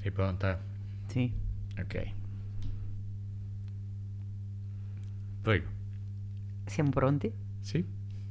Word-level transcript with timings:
Sei 0.00 0.10
pronta? 0.10 0.58
Sì. 1.06 1.32
Ok. 1.78 2.06
Prego. 5.42 5.66
Siamo 6.66 6.90
pronti? 6.90 7.32
Sì. 7.60 7.84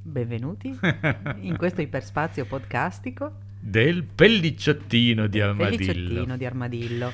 Benvenuti 0.03 0.77
in 1.41 1.57
questo 1.57 1.81
iperspazio 1.81 2.45
podcastico 2.45 3.33
Del 3.59 4.03
pellicciottino 4.03 5.27
di 5.27 5.39
del 5.39 5.49
armadillo. 5.49 5.77
Pellicciottino 5.85 6.37
di 6.37 6.45
armadillo. 6.45 7.11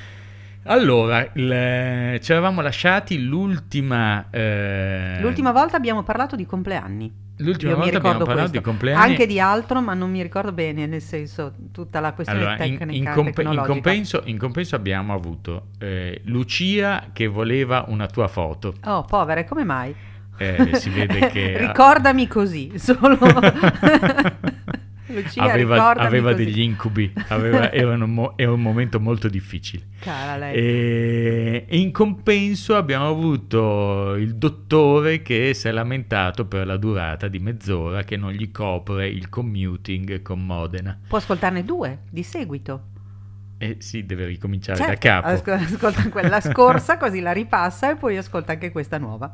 Allora, 0.65 1.29
il- 1.33 2.19
ci 2.21 2.31
eravamo 2.31 2.61
lasciati 2.61 3.21
l'ultima... 3.23 4.29
eh, 4.29 5.17
L'ultima 5.21 5.51
volta 5.51 5.75
abbiamo 5.75 6.03
parlato 6.03 6.35
di 6.35 6.45
compleanni. 6.45 7.11
L'ultima 7.37 7.73
volta 7.75 7.97
abbiamo 7.97 8.17
parlato 8.19 8.33
questo. 8.49 8.57
di 8.57 8.61
compleanni. 8.63 9.11
Anche 9.11 9.25
di 9.27 9.39
altro, 9.39 9.81
ma 9.81 9.93
non 9.93 10.09
mi 10.11 10.21
ricordo 10.21 10.51
bene, 10.51 10.85
nel 10.85 11.01
senso, 11.01 11.53
tutta 11.71 11.99
la 11.99 12.13
questione 12.13 12.45
Allora, 12.45 12.63
in, 12.65 12.77
tecnica 12.77 12.83
in 12.83 13.27
in 13.27 13.33
tecnologica. 13.33 13.65
compenso, 13.67 14.21
in 14.25 14.37
compenso 14.37 14.75
abbiamo 14.75 15.13
avuto 15.13 15.67
eh, 15.79 16.21
Lucia 16.25 17.07
che 17.13 17.27
voleva 17.27 17.85
una 17.87 18.07
tua 18.07 18.27
foto. 18.27 18.73
Oh, 18.85 19.03
povere, 19.03 19.45
come 19.45 19.63
mai? 19.63 19.93
Eh, 20.37 20.69
si 20.75 20.89
vede 20.89 21.27
che- 21.31 21.57
Ricordami 21.57 22.27
così, 22.27 22.71
solo... 22.77 23.17
Lucia, 25.07 25.43
aveva 25.43 25.91
aveva 25.95 26.33
degli 26.33 26.61
incubi, 26.61 27.11
aveva- 27.27 27.71
era, 27.71 27.93
un 27.93 28.33
era 28.35 28.51
un 28.51 28.61
momento 28.61 28.99
molto 28.99 29.27
difficile. 29.27 29.83
E 30.53 31.65
e 31.67 31.77
in 31.77 31.91
compenso 31.91 32.75
abbiamo 32.75 33.07
avuto 33.07 34.15
il 34.15 34.35
dottore 34.35 35.21
che 35.21 35.53
si 35.53 35.67
è 35.67 35.71
lamentato 35.71 36.45
per 36.45 36.65
la 36.65 36.77
durata 36.77 37.27
di 37.27 37.39
mezz'ora 37.39 38.03
che 38.03 38.17
non 38.17 38.31
gli 38.31 38.51
copre 38.51 39.07
il 39.07 39.29
commuting 39.29 40.21
con 40.21 40.45
Modena. 40.45 40.99
Può 41.07 41.17
ascoltarne 41.17 41.63
due 41.63 41.99
di 42.09 42.23
seguito. 42.23 42.91
E 43.63 43.75
si 43.79 44.05
deve 44.05 44.25
ricominciare 44.25 44.77
Certo, 44.77 44.91
da 44.93 44.97
capo. 44.97 45.27
asco- 45.27 45.51
ascolta 45.53 46.09
quella 46.09 46.41
scorsa, 46.41 46.97
così 46.97 47.21
la 47.21 47.31
ripassa 47.31 47.91
e 47.91 47.95
poi 47.95 48.17
ascolta 48.17 48.51
anche 48.53 48.71
questa 48.71 48.97
nuova. 48.97 49.31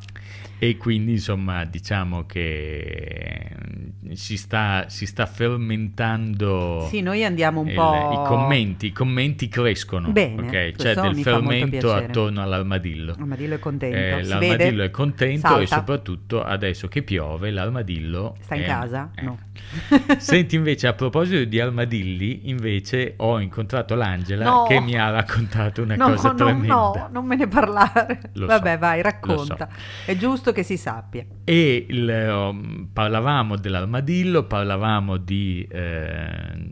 E 0.59 0.77
quindi 0.77 1.13
insomma 1.13 1.63
diciamo 1.65 2.25
che 2.25 3.49
mm, 3.55 4.11
si 4.11 4.37
sta, 4.37 4.85
si 4.87 5.05
sta 5.05 5.25
fermentando 5.25 6.85
Sì, 6.89 7.01
noi 7.01 7.23
andiamo 7.23 7.61
un 7.61 7.69
il- 7.69 7.73
po'... 7.75 8.21
i 8.23 8.27
commenti, 8.27 8.85
i 8.87 8.91
commenti 8.91 9.47
crescono, 9.47 10.11
Bene, 10.11 10.41
ok? 10.43 10.49
c'è 10.51 10.73
questo 10.75 11.01
del 11.01 11.15
fermento 11.17 11.93
attorno 11.93 12.41
all'armadillo. 12.41 13.15
L'armadillo 13.17 13.55
è 13.55 13.59
contento. 13.59 13.97
Eh, 13.97 14.23
l'armadillo 14.23 14.57
vede? 14.57 14.83
è 14.85 14.91
contento 14.91 15.47
Salta. 15.47 15.61
e 15.61 15.65
soprattutto 15.67 16.43
adesso 16.43 16.87
che 16.87 17.01
piove 17.03 17.51
l'armadillo 17.51 18.35
Sta 18.41 18.55
in 18.55 18.61
è- 18.63 18.65
casa? 18.65 19.09
eh. 19.15 19.21
No. 19.23 19.37
Senti 20.17 20.55
invece 20.55 20.87
a 20.87 20.93
proposito 20.93 21.43
di 21.43 21.59
armadilli 21.59 22.49
invece 22.49 23.13
ho 23.17 23.39
incontrato 23.39 23.95
l'Angela 23.95 24.45
No. 24.45 24.63
che 24.63 24.79
mi 24.79 24.95
ha 24.95 25.09
raccontato 25.09 25.81
una 25.83 25.95
no, 25.95 26.09
cosa 26.09 26.29
no, 26.29 26.35
tremenda. 26.35 26.73
no, 26.73 27.09
non 27.11 27.25
me 27.25 27.35
ne 27.35 27.47
parlare. 27.47 28.31
Lo 28.33 28.45
Vabbè, 28.47 28.73
so, 28.73 28.79
vai, 28.79 29.01
racconta. 29.01 29.69
È 30.05 30.15
giusto 30.17 30.51
che 30.51 30.63
si 30.63 30.77
sappia. 30.77 31.25
E 31.43 31.85
il, 31.87 32.27
um, 32.29 32.89
parlavamo 32.91 33.57
dell'armadillo, 33.57 34.43
parlavamo 34.45 35.17
di, 35.17 35.67
eh, 35.69 36.69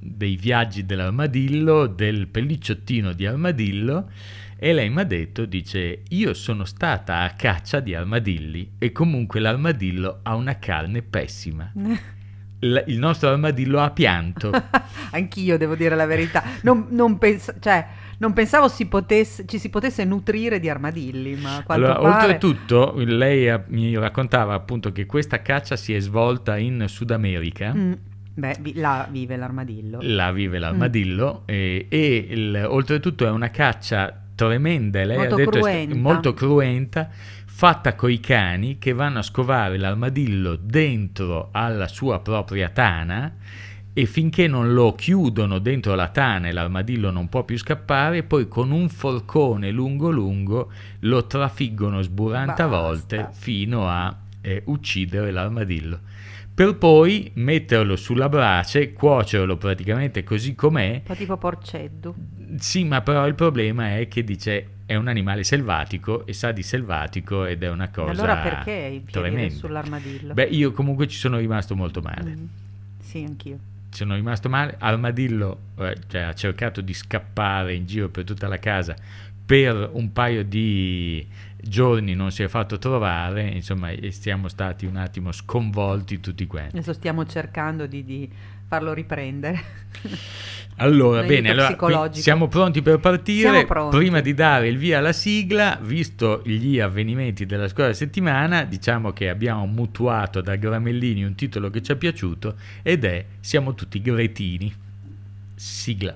dei 0.00 0.36
viaggi 0.36 0.84
dell'armadillo, 0.84 1.86
del 1.86 2.28
pellicciottino 2.28 3.12
di 3.12 3.26
armadillo 3.26 4.10
e 4.58 4.72
lei 4.72 4.88
mi 4.90 5.00
ha 5.00 5.04
detto, 5.04 5.44
dice, 5.44 6.02
io 6.08 6.32
sono 6.34 6.64
stata 6.64 7.20
a 7.20 7.30
caccia 7.30 7.80
di 7.80 7.94
armadilli 7.94 8.72
e 8.78 8.90
comunque 8.92 9.40
l'armadillo 9.40 10.20
ha 10.22 10.34
una 10.34 10.58
carne 10.58 11.02
pessima. 11.02 11.72
Il, 12.58 12.84
il 12.86 12.98
nostro 12.98 13.28
armadillo 13.28 13.80
ha 13.80 13.90
pianto. 13.90 14.50
Anch'io 15.12 15.58
devo 15.58 15.74
dire 15.74 15.94
la 15.94 16.06
verità. 16.06 16.42
Non, 16.62 16.86
non 16.88 17.18
pens- 17.18 17.54
cioè, 17.60 17.86
non 18.18 18.32
pensavo 18.32 18.66
si 18.68 18.86
potesse- 18.86 19.44
ci 19.44 19.58
si 19.58 19.68
potesse 19.68 20.04
nutrire 20.06 20.58
di 20.58 20.70
armadilli, 20.70 21.34
ma 21.36 21.62
quanto 21.62 21.84
Allora, 21.84 21.98
pare... 22.00 22.22
oltretutto, 22.32 22.94
lei 22.96 23.50
ha- 23.50 23.62
mi 23.68 23.94
raccontava 23.98 24.54
appunto 24.54 24.90
che 24.90 25.04
questa 25.04 25.42
caccia 25.42 25.76
si 25.76 25.92
è 25.94 26.00
svolta 26.00 26.56
in 26.56 26.82
Sud 26.88 27.10
America. 27.10 27.74
Mm, 27.74 27.92
beh, 28.32 28.56
vi- 28.60 28.74
là 28.74 29.06
vive 29.10 29.36
l'armadillo. 29.36 29.98
là 30.00 30.32
vive 30.32 30.58
l'armadillo 30.58 31.42
e, 31.44 31.84
e 31.90 32.26
il- 32.30 32.64
oltretutto 32.66 33.26
è 33.26 33.30
una 33.30 33.50
caccia 33.50 34.22
tremenda, 34.36 35.02
lei 35.04 35.16
Molto 35.16 35.34
ha 35.34 35.38
detto 35.38 35.50
cruenta. 35.50 35.94
molto 35.96 36.34
cruenta, 36.34 37.08
fatta 37.46 37.96
coi 37.96 38.20
cani 38.20 38.78
che 38.78 38.92
vanno 38.92 39.18
a 39.18 39.22
scovare 39.22 39.78
l'armadillo 39.78 40.54
dentro 40.54 41.48
alla 41.50 41.88
sua 41.88 42.20
propria 42.20 42.68
tana 42.68 43.34
e 43.92 44.04
finché 44.04 44.46
non 44.46 44.74
lo 44.74 44.94
chiudono 44.94 45.58
dentro 45.58 45.94
la 45.94 46.08
tana 46.08 46.48
e 46.48 46.52
l'armadillo 46.52 47.10
non 47.10 47.28
può 47.28 47.44
più 47.44 47.58
scappare, 47.58 48.22
poi 48.22 48.46
con 48.46 48.70
un 48.70 48.88
forcone 48.90 49.70
lungo 49.70 50.10
lungo 50.10 50.70
lo 51.00 51.26
trafiggono 51.26 52.02
sburanta 52.02 52.66
Basta. 52.66 52.66
volte 52.66 53.28
fino 53.32 53.88
a 53.88 54.14
eh, 54.42 54.62
uccidere 54.66 55.32
l'armadillo 55.32 56.00
per 56.56 56.78
poi 56.78 57.30
metterlo 57.34 57.96
sulla 57.96 58.30
brace, 58.30 58.94
cuocerlo 58.94 59.58
praticamente 59.58 60.24
così 60.24 60.54
com'è. 60.54 60.92
Un 60.92 61.02
po' 61.02 61.14
tipo 61.14 61.36
porceddu. 61.36 62.14
Sì, 62.58 62.84
ma 62.84 63.00
però 63.02 63.26
il 63.26 63.34
problema 63.34 63.96
è 63.96 64.08
che 64.08 64.24
dice 64.24 64.68
è 64.86 64.94
un 64.94 65.08
animale 65.08 65.42
selvatico 65.42 66.24
e 66.26 66.32
sa 66.32 66.52
di 66.52 66.62
selvatico 66.62 67.44
ed 67.44 67.62
è 67.62 67.68
una 67.68 67.88
cosa 67.88 68.10
allora 68.10 68.36
perché 68.36 68.70
il 68.70 69.00
piede 69.00 69.28
tremenda. 69.28 69.54
sull'armadillo? 69.54 70.32
Beh, 70.34 70.44
io 70.44 70.72
comunque 70.72 71.08
ci 71.08 71.16
sono 71.16 71.38
rimasto 71.38 71.74
molto 71.74 72.00
male. 72.00 72.36
Mm, 72.36 72.44
Sì, 73.00 73.24
anch'io. 73.24 73.58
Ci 73.90 73.98
sono 73.98 74.14
rimasto 74.14 74.48
male. 74.48 74.76
Armadillo 74.78 75.58
eh, 75.78 75.96
cioè, 76.06 76.22
ha 76.22 76.34
cercato 76.34 76.80
di 76.80 76.94
scappare 76.94 77.74
in 77.74 77.86
giro 77.86 78.08
per 78.08 78.24
tutta 78.24 78.46
la 78.46 78.58
casa 78.58 78.94
per 79.46 79.90
un 79.92 80.12
paio 80.12 80.44
di 80.44 81.24
giorni 81.56 82.14
non 82.14 82.32
si 82.32 82.42
è 82.42 82.48
fatto 82.48 82.78
trovare, 82.78 83.48
insomma, 83.48 83.90
e 83.90 84.10
siamo 84.10 84.48
stati 84.48 84.86
un 84.86 84.96
attimo 84.96 85.30
sconvolti 85.30 86.18
tutti 86.18 86.46
quanti. 86.46 86.76
Adesso 86.76 86.92
stiamo 86.92 87.24
cercando 87.26 87.86
di, 87.86 88.04
di 88.04 88.28
farlo 88.66 88.92
riprendere. 88.92 89.62
Allora, 90.78 91.22
bene, 91.22 91.50
allora, 91.50 92.12
siamo 92.12 92.48
pronti 92.48 92.82
per 92.82 92.98
partire. 92.98 93.64
Pronti. 93.64 93.96
Prima 93.96 94.20
di 94.20 94.34
dare 94.34 94.68
il 94.68 94.76
via 94.76 94.98
alla 94.98 95.14
sigla, 95.14 95.78
visto 95.80 96.42
gli 96.44 96.78
avvenimenti 96.78 97.46
della 97.46 97.66
scorsa 97.66 97.94
settimana, 97.94 98.64
diciamo 98.64 99.12
che 99.12 99.30
abbiamo 99.30 99.64
mutuato 99.64 100.42
da 100.42 100.56
Gramellini 100.56 101.24
un 101.24 101.34
titolo 101.34 101.70
che 101.70 101.82
ci 101.82 101.92
è 101.92 101.96
piaciuto 101.96 102.56
ed 102.82 103.04
è 103.04 103.24
Siamo 103.40 103.74
tutti 103.74 104.02
gretini. 104.02 104.74
Sigla. 105.54 106.14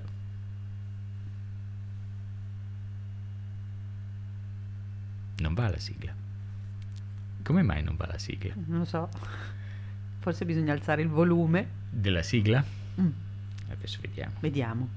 Non 5.38 5.54
va 5.54 5.70
la 5.70 5.78
sigla. 5.78 6.12
Come 7.42 7.62
mai 7.62 7.82
non 7.82 7.96
va 7.96 8.06
la 8.06 8.18
sigla? 8.18 8.52
Non 8.66 8.80
lo 8.80 8.84
so. 8.84 9.08
Forse 10.20 10.44
bisogna 10.44 10.72
alzare 10.72 11.02
il 11.02 11.08
volume. 11.08 11.66
Della 11.90 12.22
sigla? 12.22 12.62
Mm, 13.00 13.08
Adesso 13.72 13.98
vediamo. 14.00 14.32
vediamo. 14.40 14.88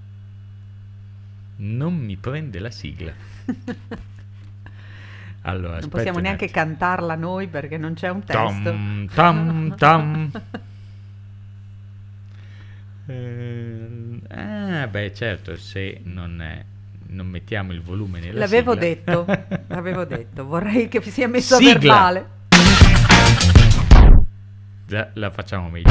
Non 1.57 1.95
mi 1.95 2.15
prende 2.17 2.59
la 2.59 2.71
sigla. 2.71 3.13
Allora, 5.45 5.79
non 5.79 5.89
possiamo 5.89 6.19
neanche 6.19 6.47
cantarla 6.49 7.15
noi 7.15 7.47
perché 7.49 7.77
non 7.77 7.95
c'è 7.95 8.09
un 8.09 8.23
testo. 8.23 8.61
Tom, 8.63 9.07
tom, 9.13 9.75
tom. 9.75 10.31
Eh, 13.05 14.19
ah, 14.29 14.87
beh, 14.87 15.13
certo, 15.13 15.57
se 15.57 15.99
non, 16.05 16.41
è- 16.41 16.63
non 17.07 17.27
mettiamo 17.27 17.73
il 17.73 17.81
volume 17.81 18.21
nella 18.21 18.39
L'avevo 18.39 18.71
sigla. 18.73 18.85
detto, 18.85 19.25
l'avevo 19.67 20.05
detto. 20.07 20.45
Vorrei 20.45 20.87
che 20.87 21.01
sia 21.01 21.27
messo 21.27 21.55
Sigla. 21.57 21.71
a 21.71 21.73
verbale. 21.79 22.29
Già, 24.93 25.09
la 25.13 25.31
facciamo 25.31 25.69
meglio. 25.69 25.89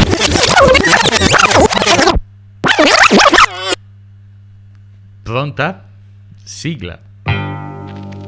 Pronta? 5.24 5.82
Sigla. 6.44 6.96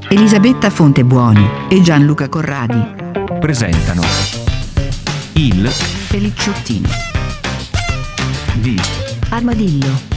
Elisabetta 0.08 0.70
Fontebuoni 0.70 1.48
e 1.68 1.80
Gianluca 1.80 2.28
Corradi. 2.28 2.82
presentano 3.38 4.02
il 5.34 5.72
Pelicciottino. 6.08 6.88
di 8.54 8.76
Armadillo. 9.28 10.13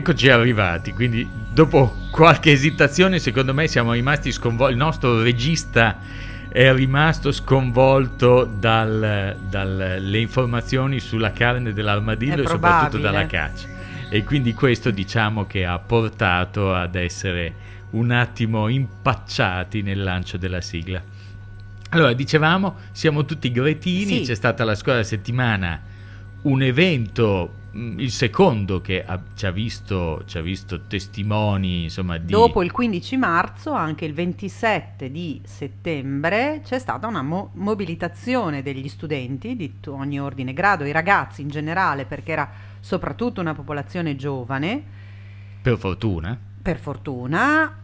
Eccoci 0.00 0.30
arrivati, 0.30 0.94
quindi 0.94 1.28
dopo 1.52 1.94
qualche 2.10 2.52
esitazione, 2.52 3.18
secondo 3.18 3.52
me 3.52 3.68
siamo 3.68 3.92
rimasti 3.92 4.32
sconvolti. 4.32 4.72
Il 4.72 4.78
nostro 4.78 5.22
regista 5.22 5.98
è 6.48 6.72
rimasto 6.72 7.30
sconvolto 7.32 8.44
dal- 8.46 9.36
dalle 9.46 10.18
informazioni 10.18 11.00
sulla 11.00 11.32
carne 11.32 11.74
dell'armadillo 11.74 12.44
e 12.44 12.46
soprattutto 12.46 12.96
dalla 12.96 13.26
caccia. 13.26 13.68
E 14.08 14.24
quindi 14.24 14.54
questo 14.54 14.90
diciamo 14.90 15.44
che 15.44 15.66
ha 15.66 15.78
portato 15.78 16.72
ad 16.74 16.94
essere 16.94 17.52
un 17.90 18.10
attimo 18.10 18.68
impacciati 18.68 19.82
nel 19.82 20.02
lancio 20.02 20.38
della 20.38 20.62
sigla. 20.62 21.02
Allora, 21.90 22.14
dicevamo, 22.14 22.76
siamo 22.92 23.26
tutti 23.26 23.52
gretini, 23.52 24.20
Sì. 24.20 24.22
c'è 24.22 24.34
stata 24.34 24.64
la 24.64 24.74
scorsa 24.74 25.02
settimana 25.02 25.78
un 26.42 26.62
evento, 26.62 27.52
il 27.72 28.10
secondo 28.10 28.80
che 28.80 29.04
ha- 29.04 29.20
ci, 29.34 29.46
ha 29.46 29.50
visto, 29.50 30.22
ci 30.26 30.38
ha 30.38 30.40
visto 30.40 30.80
testimoni, 30.86 31.84
insomma, 31.84 32.18
di... 32.18 32.32
Dopo 32.32 32.62
il 32.62 32.72
15 32.72 33.16
marzo, 33.16 33.72
anche 33.72 34.04
il 34.04 34.12
27 34.14 35.10
di 35.10 35.40
settembre, 35.44 36.60
c'è 36.64 36.78
stata 36.78 37.06
una 37.06 37.22
mo- 37.22 37.50
mobilitazione 37.54 38.62
degli 38.62 38.88
studenti 38.88 39.54
di 39.56 39.72
ogni 39.86 40.20
ordine 40.20 40.52
grado, 40.52 40.84
i 40.84 40.92
ragazzi 40.92 41.42
in 41.42 41.48
generale, 41.48 42.04
perché 42.06 42.32
era 42.32 42.50
soprattutto 42.80 43.40
una 43.40 43.54
popolazione 43.54 44.16
giovane, 44.16 44.82
Per 45.62 45.76
fortuna. 45.78 46.36
per 46.62 46.78
fortuna, 46.78 47.76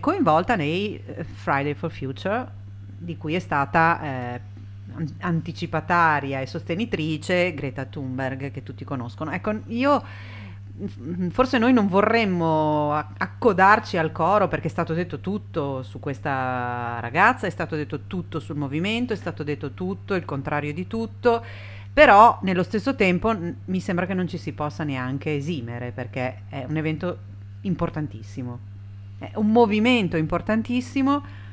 coinvolta 0.00 0.56
nei 0.56 1.00
eh, 1.04 1.24
Friday 1.24 1.74
for 1.74 1.90
Future, 1.90 2.46
di 3.00 3.16
cui 3.16 3.34
è 3.34 3.38
stata 3.38 4.00
eh, 4.34 4.40
anticipataria 5.20 6.40
e 6.40 6.46
sostenitrice 6.46 7.54
Greta 7.54 7.84
Thunberg, 7.84 8.50
che 8.50 8.62
tutti 8.62 8.84
conoscono. 8.84 9.30
Ecco, 9.32 9.60
io 9.66 10.02
forse 11.30 11.58
noi 11.58 11.72
non 11.72 11.88
vorremmo 11.88 12.92
accodarci 12.92 13.96
al 13.96 14.12
coro 14.12 14.46
perché 14.46 14.68
è 14.68 14.70
stato 14.70 14.94
detto 14.94 15.18
tutto 15.18 15.82
su 15.82 15.98
questa 15.98 16.98
ragazza, 17.00 17.46
è 17.46 17.50
stato 17.50 17.74
detto 17.74 18.06
tutto 18.06 18.38
sul 18.38 18.56
movimento, 18.56 19.12
è 19.12 19.16
stato 19.16 19.42
detto 19.42 19.72
tutto, 19.72 20.14
il 20.14 20.24
contrario 20.24 20.72
di 20.72 20.86
tutto. 20.86 21.44
Però 21.92 22.38
nello 22.42 22.62
stesso 22.62 22.94
tempo 22.94 23.36
mi 23.64 23.80
sembra 23.80 24.06
che 24.06 24.14
non 24.14 24.28
ci 24.28 24.38
si 24.38 24.52
possa 24.52 24.84
neanche 24.84 25.34
esimere 25.34 25.90
perché 25.90 26.42
è 26.48 26.64
un 26.68 26.76
evento 26.76 27.18
importantissimo, 27.62 28.58
è 29.18 29.32
un 29.34 29.50
movimento 29.50 30.16
importantissimo 30.16 31.46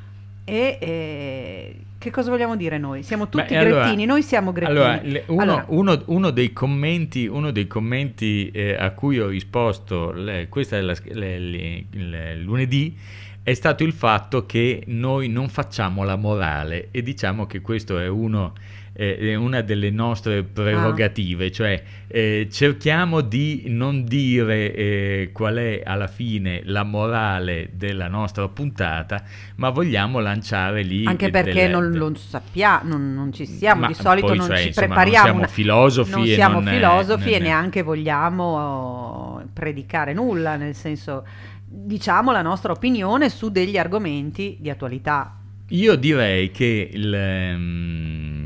e 0.46 0.78
eh, 0.80 1.76
che 1.98 2.12
cosa 2.12 2.30
vogliamo 2.30 2.56
dire 2.56 2.78
noi? 2.78 3.02
Siamo 3.04 3.30
tutti 3.30 3.48
Beh, 3.50 3.58
allora- 3.58 3.82
grettini, 3.82 4.06
noi 4.06 4.22
siamo 4.22 4.52
grettini. 4.52 4.78
Allora, 4.78 5.00
le- 5.04 5.24
uno, 5.28 5.42
Allora, 5.42 5.66
uno- 5.70 6.02
uno 6.06 6.30
dei 6.30 6.54
commenti, 6.54 7.26
uno 7.26 7.52
dei 7.52 7.66
commenti 7.68 8.50
eh, 8.52 8.76
a 8.76 8.92
cui 8.92 9.20
ho 9.20 9.28
risposto 9.28 10.12
le- 10.12 10.48
questa 10.48 10.78
è 10.78 10.82
la 10.82 10.96
le- 11.04 12.36
lunedì 12.38 12.96
è 13.42 13.54
stato 13.54 13.84
il 13.84 13.94
fatto 13.94 14.46
che 14.46 14.84
noi 14.88 15.30
non 15.30 15.50
facciamo 15.50 16.04
la 16.04 16.16
morale 16.16 16.88
e 16.92 17.02
diciamo 17.04 17.46
che 17.46 17.62
questo 17.62 18.00
è 18.00 18.08
uno 18.08 18.54
eh, 18.98 19.18
è 19.18 19.36
una 19.36 19.60
delle 19.62 19.90
nostre 19.92 20.44
prerogative, 20.44 21.52
cioè 21.52 21.84
eh, 22.08 22.48
cerchiamo 22.50 23.20
di 23.20 23.64
non 23.68 24.06
dire 24.06 24.74
eh, 24.74 25.30
qual 25.34 25.56
è 25.58 25.82
alla 25.86 26.08
fine 26.08 26.62
la 26.64 26.84
morale 26.84 27.72
della 27.74 28.08
nostra 28.08 28.48
puntata, 28.48 29.22
ma 29.58 29.70
vogliamo 29.70 30.20
lanciare 30.20 30.82
lì 30.82 31.06
anche 31.06 31.30
perché 31.30 31.52
delle- 31.54 31.68
non 31.68 31.92
lo 31.92 32.16
sappiamo, 32.16 32.90
non, 32.90 33.14
non 33.14 33.34
ci 33.34 33.46
siamo, 33.46 33.82
Ma 33.82 33.88
di 33.88 33.94
solito 33.96 34.28
poi, 34.28 34.38
non 34.38 34.48
cioè, 34.48 34.58
ci 34.60 34.68
insomma, 34.68 34.86
non 34.88 34.96
prepariamo. 34.96 35.26
siamo 35.26 35.40
una- 35.40 35.48
filosofi 35.48 36.12
non 36.12 36.24
e 36.24 36.34
siamo 36.34 36.60
non, 36.62 36.74
filosofi 36.74 37.30
e 37.32 37.38
non- 37.40 37.48
neanche 37.48 37.82
vogliamo 37.82 39.42
eh, 39.42 39.48
predicare 39.52 40.14
nulla, 40.14 40.56
nel 40.56 40.74
senso 40.74 41.26
diciamo 41.68 42.32
la 42.32 42.42
nostra 42.42 42.72
opinione 42.72 43.30
su 43.30 43.50
degli 43.50 43.78
argomenti 43.78 44.56
di 44.60 44.70
attualità. 44.70 45.38
Io 45.70 45.96
direi 45.96 46.52
che 46.52 46.90
il, 46.94 47.12
ehm, 47.14 48.45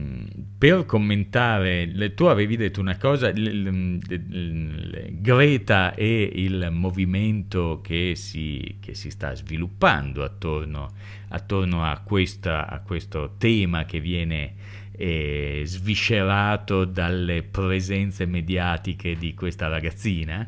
per 0.60 0.86
commentare, 0.86 1.86
le- 1.86 2.14
tu 2.14 2.26
avevi 2.26 2.58
detto 2.58 2.82
una 2.82 2.98
cosa, 2.98 3.30
il- 3.30 4.02
il- 4.10 5.08
Greta 5.22 5.96
e 5.96 6.30
il 6.36 6.68
movimento 6.72 7.80
che 7.82 8.12
si, 8.16 8.76
che 8.82 8.94
si 8.94 9.10
sta 9.10 9.34
sviluppando 9.36 10.22
attorno, 10.22 10.92
attorno 11.30 11.84
a, 11.86 11.98
questa- 12.04 12.68
a 12.68 12.82
questo 12.82 13.36
tema 13.38 13.86
che 13.86 14.02
viene 14.02 14.54
eh, 15.02 15.62
sviscerato 15.64 16.84
dalle 16.84 17.42
presenze 17.44 18.26
mediatiche 18.26 19.16
di 19.16 19.34
questa 19.34 19.70
ragazzina. 19.70 20.46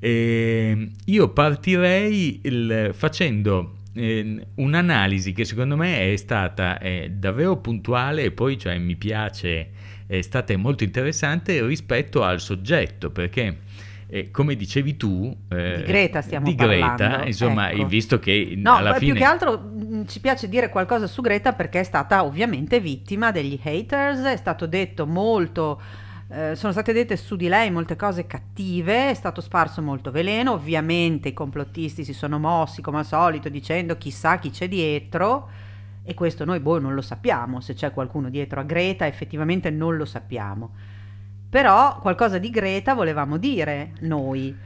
Eh, 0.00 0.90
io 1.04 1.28
partirei 1.28 2.40
il- 2.42 2.90
facendo 2.94 3.76
eh, 3.94 4.46
un'analisi 4.56 5.32
che 5.32 5.44
secondo 5.44 5.76
me 5.76 6.12
è 6.12 6.16
stata 6.16 6.78
eh, 6.78 7.10
davvero 7.10 7.58
puntuale 7.58 8.24
e 8.24 8.30
poi 8.32 8.58
cioè, 8.58 8.78
mi 8.78 8.96
piace, 8.96 9.70
è 10.06 10.20
stata 10.22 10.56
molto 10.56 10.84
interessante 10.84 11.64
rispetto 11.66 12.22
al 12.22 12.40
soggetto 12.40 13.10
perché 13.10 13.58
eh, 14.14 14.30
come 14.30 14.56
dicevi 14.56 14.98
tu 14.98 15.34
eh, 15.48 15.76
Di 15.78 15.82
Greta 15.84 16.20
stiamo 16.20 16.44
di 16.44 16.54
Greta, 16.54 16.96
parlando, 16.96 17.26
insomma 17.26 17.70
ecco. 17.70 17.86
visto 17.86 18.18
che 18.18 18.52
No, 18.56 18.76
alla 18.76 18.94
fine 18.94 19.12
più 19.12 19.20
che 19.20 19.26
altro 19.26 19.58
mh, 19.58 20.06
ci 20.06 20.20
piace 20.20 20.50
dire 20.50 20.68
qualcosa 20.68 21.06
su 21.06 21.22
Greta 21.22 21.54
perché 21.54 21.80
è 21.80 21.84
stata 21.84 22.22
ovviamente 22.22 22.78
vittima 22.78 23.30
degli 23.30 23.58
haters, 23.62 24.20
è 24.20 24.36
stato 24.36 24.66
detto 24.66 25.06
molto, 25.06 25.80
eh, 26.32 26.56
sono 26.56 26.72
state 26.72 26.94
dette 26.94 27.16
su 27.18 27.36
di 27.36 27.46
lei 27.46 27.70
molte 27.70 27.94
cose 27.94 28.26
cattive, 28.26 29.10
è 29.10 29.14
stato 29.14 29.42
sparso 29.42 29.82
molto 29.82 30.10
veleno, 30.10 30.52
ovviamente 30.52 31.28
i 31.28 31.34
complottisti 31.34 32.04
si 32.04 32.14
sono 32.14 32.38
mossi 32.38 32.80
come 32.80 32.98
al 32.98 33.04
solito 33.04 33.50
dicendo 33.50 33.98
chissà 33.98 34.38
chi 34.38 34.48
c'è 34.48 34.66
dietro 34.66 35.50
e 36.02 36.14
questo 36.14 36.46
noi 36.46 36.60
boh, 36.60 36.80
non 36.80 36.94
lo 36.94 37.02
sappiamo, 37.02 37.60
se 37.60 37.74
c'è 37.74 37.92
qualcuno 37.92 38.30
dietro 38.30 38.60
a 38.60 38.62
Greta 38.62 39.06
effettivamente 39.06 39.70
non 39.70 39.96
lo 39.96 40.06
sappiamo. 40.06 40.70
Però 41.50 41.98
qualcosa 41.98 42.38
di 42.38 42.48
Greta 42.48 42.94
volevamo 42.94 43.36
dire 43.36 43.92
noi. 44.00 44.56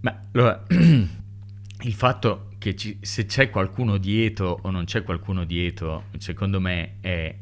Ma 0.00 0.20
allora, 0.32 0.64
il 0.68 1.92
fatto 1.92 2.48
che 2.58 2.74
ci- 2.74 2.98
se 3.00 3.24
c'è 3.26 3.50
qualcuno 3.50 3.98
dietro 3.98 4.58
o 4.62 4.70
non 4.70 4.84
c'è 4.84 5.04
qualcuno 5.04 5.44
dietro, 5.44 6.06
secondo 6.18 6.60
me 6.60 6.94
è, 7.00 7.34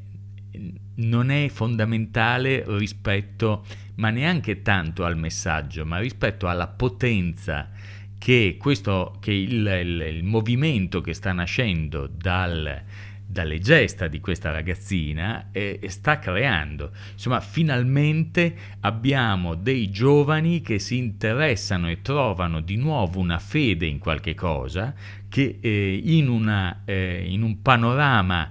non 0.97 1.31
è 1.31 1.49
fondamentale 1.49 2.65
rispetto, 2.67 3.65
ma 3.97 4.11
neanche 4.11 4.63
tanto 4.63 5.05
al 5.05 5.17
messaggio, 5.17 5.85
ma 5.85 5.99
rispetto 5.99 6.49
alla 6.49 6.67
potenza 6.69 7.71
che, 8.19 8.57
questo, 8.59 9.17
che 9.21 9.33
il, 9.33 9.67
il- 9.67 10.15
il 10.17 10.25
movimento 10.25 11.01
che 11.01 11.15
sta 11.15 11.33
nascendo 11.33 12.07
dal- 12.07 12.83
dalle 13.25 13.59
gesta 13.61 14.09
di 14.09 14.21
questa 14.21 14.51
ragazzina 14.51 15.49
eh, 15.53 15.81
sta 15.87 16.19
creando. 16.19 16.91
Insomma, 17.13 17.41
finalmente 17.41 18.55
abbiamo 18.81 19.55
dei 19.55 19.91
giovani 19.91 20.61
che 20.61 20.79
si 20.79 20.99
interessano 20.99 21.89
e 21.89 22.03
trovano 22.03 22.61
di 22.61 22.77
nuovo 22.77 23.19
una 23.19 23.39
fede 23.39 23.87
in 23.87 23.99
qualche 23.99 24.35
cosa 24.35 24.95
che 25.29 25.59
eh, 25.63 26.01
in, 26.05 26.29
una, 26.29 26.83
eh, 26.85 27.25
in 27.27 27.43
un 27.43 27.63
panorama 27.63 28.51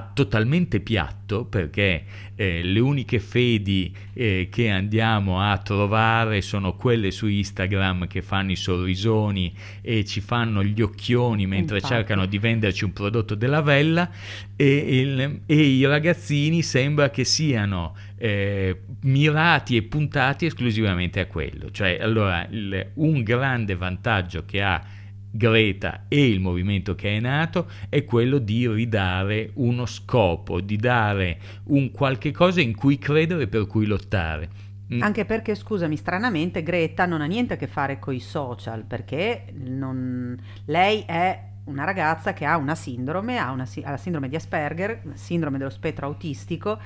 totalmente 0.00 0.80
piatto 0.80 1.44
perché 1.44 2.04
eh, 2.34 2.62
le 2.62 2.80
uniche 2.80 3.18
fedi 3.20 3.94
eh, 4.14 4.48
che 4.50 4.70
andiamo 4.70 5.40
a 5.40 5.56
trovare 5.58 6.40
sono 6.40 6.74
quelle 6.76 7.10
su 7.10 7.26
Instagram 7.26 8.06
che 8.06 8.22
fanno 8.22 8.50
i 8.52 8.56
sorrisoni 8.56 9.54
e 9.80 10.04
ci 10.04 10.20
fanno 10.20 10.62
gli 10.64 10.80
occhioni 10.82 11.46
mentre 11.46 11.76
Infatti. 11.76 11.94
cercano 11.94 12.26
di 12.26 12.38
venderci 12.38 12.84
un 12.84 12.92
prodotto 12.92 13.34
della 13.34 13.60
Vella 13.62 14.10
e, 14.56 14.76
il- 15.00 15.40
e 15.46 15.54
i 15.54 15.84
ragazzini 15.86 16.62
sembra 16.62 17.10
che 17.10 17.24
siano 17.24 17.94
eh, 18.18 18.82
mirati 19.02 19.76
e 19.76 19.82
puntati 19.82 20.46
esclusivamente 20.46 21.18
a 21.20 21.26
quello. 21.26 21.70
Cioè, 21.70 21.98
allora, 22.00 22.46
il- 22.50 22.90
un 22.94 23.22
grande 23.22 23.74
vantaggio 23.74 24.44
che 24.46 24.62
ha 24.62 24.80
Greta 25.34 26.04
e 26.08 26.28
il 26.28 26.40
movimento 26.40 26.94
che 26.94 27.16
è 27.16 27.20
nato 27.20 27.68
è 27.88 28.04
quello 28.04 28.36
di 28.36 28.68
ridare 28.68 29.50
uno 29.54 29.86
scopo, 29.86 30.60
di 30.60 30.76
dare 30.76 31.38
un 31.64 31.90
qualche 31.90 32.32
cosa 32.32 32.60
in 32.60 32.76
cui 32.76 32.98
credere 32.98 33.46
per 33.48 33.66
cui 33.66 33.86
lottare. 33.86 34.50
Mm. 34.92 35.00
Anche 35.00 35.24
perché, 35.24 35.54
scusami, 35.54 35.96
stranamente 35.96 36.62
Greta 36.62 37.06
non 37.06 37.22
ha 37.22 37.26
niente 37.26 37.54
a 37.54 37.56
che 37.56 37.66
fare 37.66 37.98
con 37.98 38.12
i 38.14 38.20
social, 38.20 38.84
perché 38.84 39.46
non- 39.54 40.38
lei 40.66 41.02
è 41.06 41.48
una 41.64 41.84
ragazza 41.84 42.34
che 42.34 42.44
ha 42.44 42.56
una 42.56 42.74
sindrome, 42.74 43.38
ha, 43.38 43.52
una, 43.52 43.64
si- 43.64 43.82
ha 43.82 43.90
la 43.90 43.96
sindrome 43.96 44.28
di 44.28 44.36
Asperger, 44.36 45.00
sindrome 45.14 45.56
dello 45.56 45.70
spettro 45.70 46.06
autistico, 46.06 46.78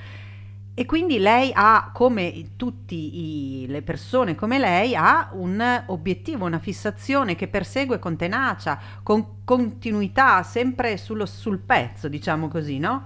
e 0.79 0.85
quindi 0.85 1.17
lei 1.17 1.49
ha, 1.55 1.89
come 1.91 2.51
tutte 2.55 2.93
le 2.93 3.81
persone 3.81 4.35
come 4.35 4.59
lei, 4.59 4.95
ha 4.95 5.29
un 5.31 5.83
obiettivo, 5.87 6.45
una 6.45 6.59
fissazione 6.59 7.33
che 7.33 7.47
persegue 7.47 7.97
con 7.97 8.15
tenacia, 8.15 8.79
con 9.01 9.43
continuità, 9.43 10.43
sempre 10.43 10.97
sullo- 10.97 11.25
sul 11.25 11.57
pezzo, 11.57 12.07
diciamo 12.07 12.47
così, 12.47 12.77
no? 12.77 13.05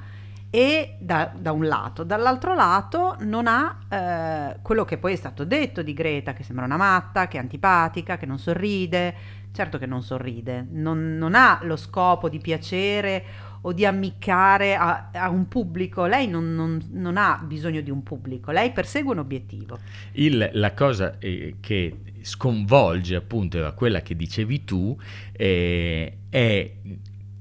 e 0.49 0.97
da, 0.99 1.31
da 1.33 1.53
un 1.53 1.65
lato, 1.65 2.03
dall'altro 2.03 2.53
lato 2.53 3.15
non 3.19 3.47
ha 3.47 3.77
eh, 3.87 4.59
quello 4.61 4.83
che 4.83 4.97
poi 4.97 5.13
è 5.13 5.15
stato 5.15 5.45
detto 5.45 5.81
di 5.81 5.93
Greta, 5.93 6.33
che 6.33 6.43
sembra 6.43 6.65
una 6.65 6.75
matta, 6.75 7.29
che 7.29 7.37
è 7.37 7.39
antipatica, 7.39 8.17
che 8.17 8.25
non 8.25 8.37
sorride, 8.37 9.15
certo 9.53 9.77
che 9.77 9.85
non 9.85 10.03
sorride, 10.03 10.67
non, 10.69 11.15
non 11.17 11.35
ha 11.35 11.59
lo 11.63 11.77
scopo 11.77 12.27
di 12.27 12.39
piacere 12.39 13.23
o 13.61 13.73
di 13.73 13.85
ammiccare 13.85 14.75
a, 14.75 15.09
a 15.13 15.29
un 15.29 15.47
pubblico, 15.47 16.05
lei 16.05 16.27
non, 16.27 16.55
non- 16.55 16.81
non 16.91 17.17
ha 17.17 17.41
bisogno 17.45 17.81
di 17.81 17.91
un 17.91 18.03
pubblico, 18.03 18.51
lei 18.51 18.71
persegue 18.71 19.11
un 19.11 19.19
obiettivo. 19.19 19.79
Il- 20.13 20.49
la 20.53 20.73
cosa 20.73 21.17
eh, 21.19 21.55
che 21.59 21.95
sconvolge 22.21 23.15
appunto 23.15 23.57
era 23.57 23.71
quella 23.71 24.01
che 24.01 24.15
dicevi 24.15 24.63
tu, 24.63 24.97
eh, 25.33 26.17
è 26.29 26.71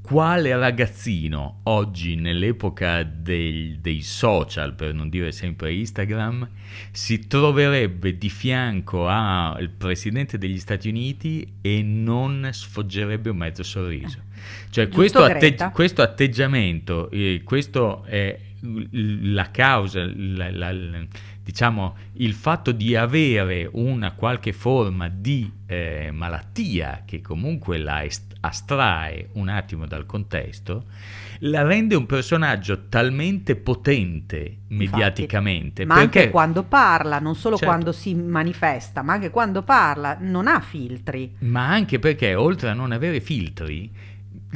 quale 0.03 0.57
ragazzino 0.57 1.61
oggi 1.65 2.17
nell'epoca 2.17 3.05
dei, 3.05 3.79
dei 3.81 4.03
social, 4.03 4.75
per 4.75 4.93
non 4.93 5.09
dire 5.09 5.31
sempre 5.31 5.73
Instagram, 5.73 6.49
si 6.91 7.29
troverebbe 7.29 8.19
di 8.19 8.29
fianco 8.29 9.07
al 9.07 9.71
presidente 9.71 10.37
degli 10.37 10.59
Stati 10.59 10.89
Uniti 10.89 11.59
e 11.61 11.83
non 11.83 12.49
sfoggerebbe 12.50 13.31
un 13.31 13.37
mezzo 13.37 13.62
sorriso. 13.62 14.19
Cioè 14.70 14.88
questo, 14.88 15.23
atte- 15.23 15.38
Greta? 15.38 15.70
questo 15.70 16.02
atteggiamento, 16.02 17.11
eh, 17.11 17.42
questo 17.44 18.04
è 18.04 18.38
la 18.92 19.50
causa, 19.50 20.04
la- 20.14 20.50
la- 20.50 20.73
la- 20.73 21.04
diciamo, 21.42 21.97
il 22.14 22.35
fatto 22.35 22.73
di 22.73 22.94
avere 22.94 23.68
una 23.73 24.12
qualche 24.12 24.52
forma 24.52 25.09
di 25.09 25.50
eh, 25.66 26.11
malattia 26.12 27.02
che 27.06 27.20
comunque 27.20 27.78
la 27.78 28.02
est- 28.04 28.35
astrae 28.40 29.28
un 29.35 29.49
attimo 29.49 29.87
dal 29.87 30.04
contesto, 30.04 30.85
la 31.40 31.62
rende 31.62 31.94
un 31.94 32.06
personaggio 32.06 32.88
talmente 32.88 33.54
potente 33.56 34.56
mediaticamente. 34.68 35.85
Ma 35.85 35.94
perché 35.94 36.18
anche 36.18 36.30
quando 36.30 36.62
parla, 36.64 37.18
non 37.18 37.35
solo 37.35 37.56
Certo. 37.56 37.73
quando 37.73 37.92
si 37.92 38.14
manifesta, 38.14 39.02
ma 39.02 39.14
anche 39.14 39.30
quando 39.30 39.62
parla, 39.62 40.16
non 40.20 40.47
ha 40.49 40.61
filtri. 40.61 41.37
Ma 41.40 41.68
anche 41.68 41.99
perché 41.99 42.35
oltre 42.35 42.68
a 42.70 42.75
non 42.75 42.92
avere 42.92 43.20
filtri, 43.20 43.90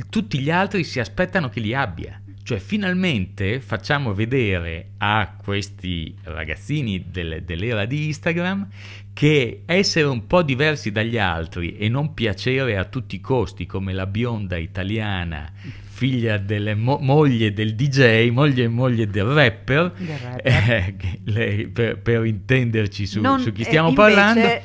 tutti 0.09 0.39
gli 0.41 0.51
altri 0.51 0.85
si 0.85 1.01
aspettano 1.01 1.49
che 1.49 1.61
li 1.61 1.75
abbia. 1.75 2.21
Cioè, 2.43 2.59
finalmente 2.59 3.59
facciamo 3.61 4.13
vedere 4.13 4.91
a 4.99 5.35
questi 5.43 6.15
ragazzini 6.25 7.07
del- 7.11 7.43
dell'era 7.43 7.87
di 7.87 8.05
Instagram 8.07 8.69
che 9.15 9.63
essere 9.65 10.07
un 10.09 10.27
po' 10.27 10.43
diversi 10.43 10.93
dagli 10.93 11.17
altri 11.17 11.77
e 11.79 11.89
non 11.89 12.13
piacere 12.13 12.77
a 12.77 12.85
tutti 12.85 13.15
i 13.17 13.21
costi 13.21 13.65
come 13.65 13.95
la 13.95 14.05
bionda 14.07 14.59
italiana, 14.59 15.51
figlia 15.89 16.37
delle 16.37 16.75
mo- 16.75 16.99
moglie 17.01 17.53
del 17.55 17.75
DJ, 17.75 18.29
moglie 18.29 18.65
e 18.65 18.69
moglie 18.69 19.07
del 19.07 19.25
rapper, 19.25 19.93
Del 19.97 20.17
rapper. 20.19 20.53
eh, 20.53 20.95
lei- 21.25 21.69
per, 21.69 21.99
per 22.01 22.27
intenderci 22.27 23.07
su, 23.07 23.21
Non- 23.23 23.41
su 23.41 23.53
chi 23.53 23.63
eh, 23.63 23.65
stiamo 23.65 23.89
invece- 23.89 24.15
parlando, 24.15 24.61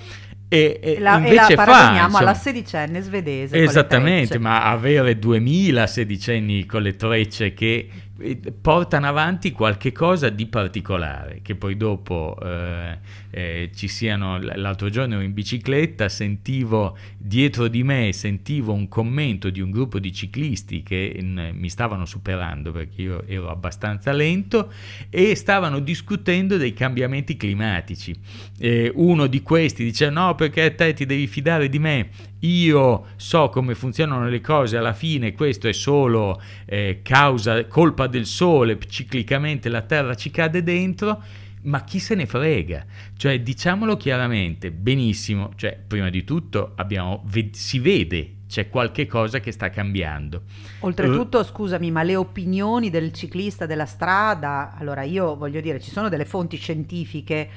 e, 0.50 0.80
e 0.82 1.00
La, 1.00 1.24
e 1.24 1.34
la 1.34 1.44
fa, 1.44 1.54
paragoniamo 1.54 2.18
alla 2.18 2.32
insomma, 2.32 2.34
sedicenne 2.34 3.02
svedese. 3.02 3.56
Esattamente, 3.62 4.40
ma 4.40 4.64
avere 4.64 5.18
2000 5.18 5.88
sedicenni 5.88 6.66
con 6.66 6.82
le 6.82 6.96
trecce 6.96 7.54
che 7.54 7.88
portano 8.62 9.08
avanti 9.08 9.52
qualche 9.52 9.92
cosa 9.92 10.30
di 10.30 10.46
particolare, 10.48 11.40
che 11.42 11.56
poi 11.56 11.78
dopo 11.78 12.38
eh, 12.42 12.98
eh, 13.32 13.72
ci 13.74 13.88
siano, 13.88 14.40
l'altro 14.40 14.90
giorno 14.90 15.16
ero 15.16 15.24
in 15.24 15.34
bicicletta, 15.34 16.10
sentivo 16.10 16.98
dietro 17.18 17.68
di 17.68 17.84
me, 17.84 18.12
sentivo 18.12 18.74
un 18.74 18.88
commento 18.88 19.50
di 19.50 19.62
un 19.62 19.72
gruppo 19.72 20.00
di 20.00 20.12
ciclisti 20.12 20.84
che 20.84 21.18
mm, 21.22 21.40
mi 21.54 21.70
stavano 21.70 22.06
superando 22.06 22.72
perché 22.72 23.02
io 23.02 23.24
ero 23.26 23.50
abbastanza 23.50 24.12
lento 24.12 24.72
e 25.10 25.36
stavano 25.36 25.80
discutendo 25.80 26.58
dei 26.58 26.74
cambiamenti 26.74 27.38
climatici. 27.38 28.16
Eh, 28.58 28.92
uno 28.96 29.28
di 29.28 29.42
questi 29.42 29.84
dice 29.84 30.10
no 30.10 30.36
perché 30.36 30.76
te 30.76 30.94
ti 30.94 31.06
devi 31.06 31.28
fidare 31.28 31.70
di 31.70 31.80
me, 31.80 32.10
io 32.40 33.08
so 33.16 33.50
come 33.50 33.76
funzionano 33.76 34.30
le 34.30 34.42
cose, 34.42 34.78
alla 34.78 34.94
fine 34.94 35.34
questo 35.34 35.68
è 35.68 35.74
solo 35.74 36.42
eh, 36.66 37.02
causa, 37.04 37.66
colpa 37.66 38.08
del 38.08 38.26
sole, 38.26 38.78
ciclicamente 38.88 39.70
la 39.70 39.82
terra 39.82 40.16
ci 40.16 40.32
cade 40.32 40.64
dentro, 40.64 41.22
ma 41.64 41.84
chi 41.84 42.00
se 42.00 42.16
ne 42.16 42.26
frega? 42.26 42.86
Cioè, 43.18 43.42
diciamolo 43.42 43.98
chiaramente, 43.98 44.72
benissimo, 44.72 45.52
cioè, 45.56 45.78
prima 45.86 46.10
di 46.10 46.24
tutto 46.24 46.72
abbiamo, 46.76 47.24
ve- 47.26 47.50
si 47.52 47.80
vede, 47.80 48.36
c'è 48.48 48.70
qualche 48.70 49.06
cosa 49.06 49.40
che 49.40 49.52
sta 49.52 49.70
cambiando. 49.70 50.44
Oltretutto, 50.80 51.44
scusami, 51.44 51.92
ma 51.92 52.04
le 52.04 52.16
opinioni 52.16 52.90
del 52.90 53.12
ciclista 53.12 53.66
della 53.66 53.86
strada, 53.86 54.76
allora 54.78 55.04
io 55.04 55.36
voglio 55.36 55.60
dire, 55.60 55.82
ci 55.82 55.92
sono 55.92 56.08
delle 56.08 56.26
fonti 56.26 56.56
scientifiche 56.56 57.50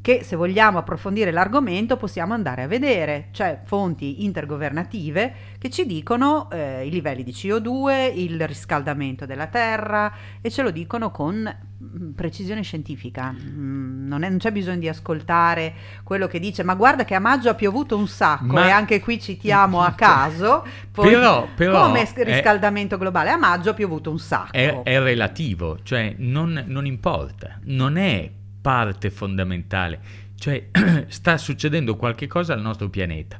che 0.00 0.22
se 0.22 0.36
vogliamo 0.36 0.78
approfondire 0.78 1.30
l'argomento 1.32 1.96
possiamo 1.96 2.32
andare 2.32 2.62
a 2.62 2.66
vedere, 2.66 3.28
cioè 3.32 3.60
fonti 3.64 4.24
intergovernative 4.24 5.34
che 5.58 5.70
ci 5.70 5.86
dicono 5.86 6.48
eh, 6.50 6.86
i 6.86 6.90
livelli 6.90 7.22
di 7.24 7.32
CO2, 7.32 8.12
il 8.16 8.46
riscaldamento 8.46 9.26
della 9.26 9.48
terra 9.48 10.10
e 10.40 10.50
ce 10.50 10.62
lo 10.62 10.70
dicono 10.70 11.10
con 11.10 11.34
mm, 11.82 12.10
precisione 12.12 12.62
scientifica. 12.62 13.32
Mm, 13.32 14.06
Non, 14.08 14.22
è- 14.22 14.28
non 14.30 14.38
c'è 14.38 14.52
bisogno 14.52 14.78
di 14.78 14.88
ascoltare 14.88 15.74
quello 16.04 16.26
che 16.26 16.38
dice, 16.38 16.62
ma 16.62 16.74
guarda 16.74 17.04
che 17.04 17.14
a 17.14 17.18
maggio 17.20 17.50
ha 17.50 17.54
piovuto 17.54 17.96
un 17.96 18.08
sacco 18.08 18.46
Ma- 18.46 18.66
e 18.66 18.70
anche 18.70 19.00
qui 19.00 19.20
citiamo 19.20 19.82
a 19.82 19.92
caso. 19.92 20.64
Poi, 20.90 21.10
Però- 21.12 21.46
però 21.54 21.82
come 21.82 22.02
è- 22.02 22.24
riscaldamento 22.24 22.96
globale? 22.96 23.30
A 23.30 23.36
maggio 23.36 23.70
ha 23.70 23.74
piovuto 23.74 24.10
un 24.10 24.18
sacco. 24.18 24.52
È, 24.52 24.80
è 24.84 24.98
relativo, 25.00 25.78
cioè 25.82 26.14
non, 26.18 26.64
non 26.66 26.86
importa, 26.86 27.58
non 27.64 27.96
è 27.98 28.30
parte 28.68 29.08
fondamentale, 29.08 29.98
cioè 30.38 30.66
sta 31.08 31.38
succedendo 31.38 31.96
qualche 31.96 32.26
cosa 32.26 32.52
al 32.52 32.60
nostro 32.60 32.90
pianeta. 32.90 33.38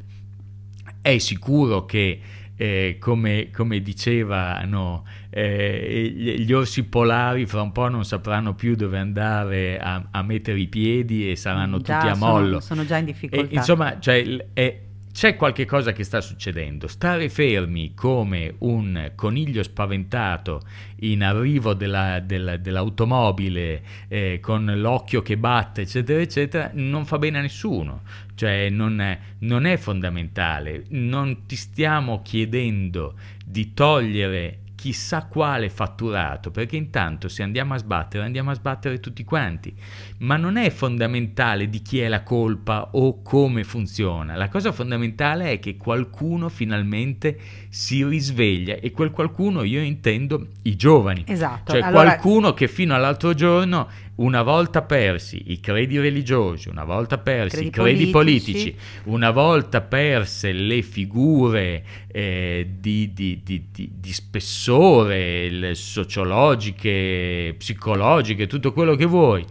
È 1.03 1.19
sicuro 1.19 1.85
che, 1.85 2.19
eh, 2.57 2.97
come, 2.99 3.51
come 3.53 3.83
dicevano 3.83 5.05
eh, 5.29 6.13
gli, 6.17 6.45
gli 6.45 6.53
orsi 6.55 6.85
polari, 6.85 7.45
fra 7.45 7.61
un 7.61 7.73
po' 7.73 7.89
non 7.89 8.07
sapranno 8.07 8.55
più 8.55 8.75
dove 8.75 8.97
andare 8.99 9.79
a, 9.79 10.09
a 10.11 10.23
mettere 10.23 10.61
i 10.61 10.67
piedi 10.67 11.31
e 11.31 11.37
saranno 11.37 11.79
Già, 11.83 11.99
tutti 11.99 12.11
a 12.11 12.15
sono- 12.15 12.33
mollo. 12.33 12.61
Sono, 12.61 12.87
già 12.87 12.97
in 12.97 13.05
E, 13.05 13.13
difficoltà. 13.13 13.55
insomma, 13.55 13.99
cioè, 14.01 14.25
è- 14.55 14.81
c'è 15.19 15.35
qualche 15.35 15.65
cosa 15.65 15.91
che 15.91 16.05
sta 16.05 16.21
succedendo. 16.21 16.87
Stare 16.87 17.29
fermi 17.29 17.93
come 17.93 18.55
un 18.59 19.11
coniglio 19.17 19.65
spaventato 19.65 20.61
in 21.01 21.25
arrivo 21.25 21.75
della- 21.75 22.21
della- 22.21 22.57
dell'automobile 22.57 23.83
eh, 24.07 24.39
con 24.41 24.73
l'occhio 24.77 25.21
che 25.21 25.37
batte, 25.37 25.81
eccetera, 25.81 26.21
eccetera, 26.21 26.71
non 26.75 27.05
fa 27.05 27.19
bene 27.19 27.39
a 27.39 27.41
nessuno. 27.41 28.03
Cioè, 28.37 28.71
non 28.71 29.19
non 29.41 29.65
è 29.65 29.77
fondamentale. 29.77 30.85
Non 30.91 31.47
ti 31.47 31.57
stiamo 31.57 32.23
chiedendo 32.23 33.15
di 33.45 33.75
togliere 33.75 34.59
chissà 34.79 35.25
quale 35.25 35.71
fatturato, 35.71 36.53
perché 36.53 36.77
intanto 36.77 37.27
se 37.27 37.43
andiamo 37.43 37.75
a 37.75 37.79
sbattere, 37.79 38.25
andiamo 38.25 38.53
a 38.53 38.55
sbattere 38.55 39.01
tutti 39.01 39.25
quanti 39.25 39.75
ma 40.19 40.37
non 40.37 40.57
è 40.57 40.71
fondamentale 40.71 41.69
di 41.69 41.83
chi 41.83 42.01
è 42.01 42.09
la 42.09 42.23
colpa 42.23 42.91
o 42.93 43.23
come 43.23 43.65
funziona. 43.65 44.37
La 44.37 44.49
cosa 44.49 44.73
fondamentale 44.73 45.53
è 45.53 45.59
che 45.59 45.77
qualcuno 45.77 46.49
finalmente 46.49 47.39
si 47.69 48.05
risveglia 48.05 48.77
e 48.77 48.91
quel 48.91 49.11
qualcuno 49.11 49.63
io 49.63 49.81
intendo 49.81 50.49
i 50.63 50.77
giovani. 50.77 51.25
Esatto. 51.27 51.73
Cioè 51.73 51.83
allora, 51.83 52.05
qualcuno 52.05 52.55
che 52.55 52.69
fino 52.69 52.95
all'altro 52.95 53.35
giorno, 53.35 53.89
una 54.19 54.43
volta 54.43 54.83
persi 54.83 55.43
i 55.53 55.61
credi 55.61 55.99
religiosi, 55.99 56.69
una 56.69 56.85
volta 56.85 57.19
persi 57.19 57.57
Credi 57.57 57.67
i 57.69 57.71
credi 57.71 58.07
politici. 58.11 58.53
politici, 58.53 58.77
una 59.05 59.31
volta 59.31 59.81
perse 59.81 60.53
le 60.53 60.83
figure 60.83 61.85
eh, 62.09 62.69
di, 62.79 63.13
di- 63.13 63.41
di- 63.45 63.69
di- 63.73 64.13
spessore, 64.13 65.75
sociologiche, 65.75 67.55
psicologiche, 67.57 68.47
tutto 68.47 68.73
quello 68.73 68.95
che 68.97 69.05
vuoi, 69.05 69.45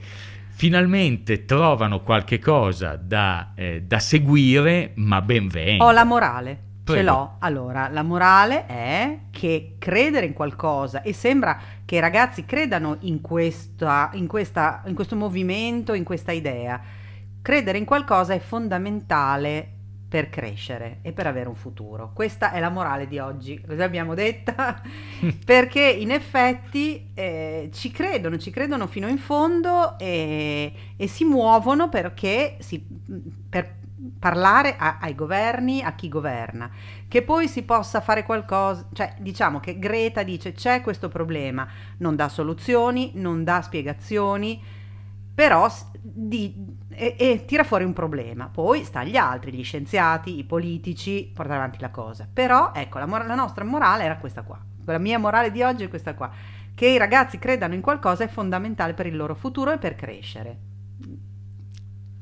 finalmente 0.49 1.45
trovano 1.45 2.01
qualche 2.01 2.39
cosa 2.39 2.95
da, 3.01 3.53
eh, 3.55 3.83
da 3.85 3.99
seguire, 3.99 4.91
ma 4.95 5.21
ben 5.21 5.47
venga. 5.47 5.85
Ho 5.85 5.91
la 5.91 6.03
morale. 6.03 6.59
Ce 6.87 6.93
Prego. 6.93 7.11
l'ho. 7.11 7.35
Allora, 7.39 7.89
la 7.89 8.01
morale 8.01 8.65
è 8.65 9.19
che 9.29 9.75
credere 9.77 10.25
in 10.25 10.31
qualcosa 10.31 11.01
e 11.01 11.11
sembra 11.11 11.59
che 11.83 11.97
i 11.97 11.99
ragazzi 11.99 12.45
credano 12.45 12.95
in, 13.01 13.19
questa, 13.19 14.09
in, 14.13 14.25
questa, 14.25 14.83
in 14.85 14.95
questo 14.95 15.17
movimento, 15.17 15.93
in 15.93 16.05
questa 16.05 16.31
idea. 16.31 16.79
Credere 17.41 17.77
in 17.77 17.83
qualcosa 17.83 18.33
è 18.33 18.39
fondamentale 18.39 19.73
per 20.07 20.29
crescere 20.29 20.99
e 21.01 21.11
per 21.11 21.27
avere 21.27 21.49
un 21.49 21.55
futuro. 21.55 22.11
Questa 22.13 22.53
è 22.53 22.61
la 22.61 22.69
morale 22.69 23.07
di 23.09 23.19
oggi. 23.19 23.59
Cosa 23.59 23.83
abbiamo 23.83 24.13
detta? 24.13 24.81
Perché 25.43 25.81
in 25.81 26.11
effetti 26.11 27.11
eh, 27.13 27.69
ci 27.73 27.91
credono, 27.91 28.37
ci 28.37 28.49
credono 28.49 28.87
fino 28.87 29.09
in 29.09 29.17
fondo 29.17 29.99
e, 29.99 30.71
e 30.95 31.07
si 31.07 31.25
muovono 31.25 31.89
perché 31.89 32.55
si- 32.59 32.85
per, 33.49 33.75
parlare 34.19 34.75
a- 34.77 34.97
ai 35.01 35.15
governi, 35.15 35.81
a 35.81 35.93
chi 35.93 36.07
governa, 36.07 36.69
che 37.07 37.23
poi 37.23 37.47
si 37.47 37.63
possa 37.63 38.01
fare 38.01 38.23
qualcosa, 38.23 38.87
cioè 38.93 39.15
diciamo 39.19 39.59
che 39.59 39.79
Greta 39.79 40.23
dice 40.23 40.51
c'è 40.53 40.81
questo 40.81 41.07
problema, 41.09 41.67
non 41.97 42.15
dà 42.15 42.29
soluzioni, 42.29 43.11
non 43.15 43.43
dà 43.43 43.61
spiegazioni, 43.61 44.61
però 45.33 45.69
di- 46.01 46.53
e, 46.89 47.15
e 47.17 47.45
tira 47.45 47.63
fuori 47.63 47.83
un 47.83 47.93
problema. 47.93 48.47
Poi 48.51 48.83
sta 48.83 48.99
agli 49.01 49.15
altri, 49.17 49.51
gli 49.51 49.63
scienziati, 49.63 50.37
i 50.37 50.43
politici, 50.43 51.31
portare 51.33 51.57
avanti 51.59 51.79
la 51.79 51.91
cosa. 51.91 52.27
Però 52.31 52.71
ecco, 52.73 52.97
la, 52.99 53.05
mora- 53.05 53.25
la 53.25 53.35
nostra 53.35 53.63
morale 53.63 54.03
era 54.03 54.17
questa 54.17 54.41
qua. 54.43 54.59
La 54.85 54.97
mia 54.97 55.19
morale 55.19 55.51
di 55.51 55.61
oggi 55.61 55.83
è 55.83 55.89
questa 55.89 56.15
qua. 56.15 56.31
Che 56.73 56.87
i 56.87 56.97
ragazzi 56.97 57.37
credano 57.39 57.73
in 57.73 57.81
qualcosa 57.81 58.23
è 58.23 58.27
fondamentale 58.27 58.93
per 58.93 59.05
il 59.05 59.15
loro 59.15 59.35
futuro 59.35 59.71
e 59.71 59.77
per 59.77 59.95
crescere. 59.95 60.57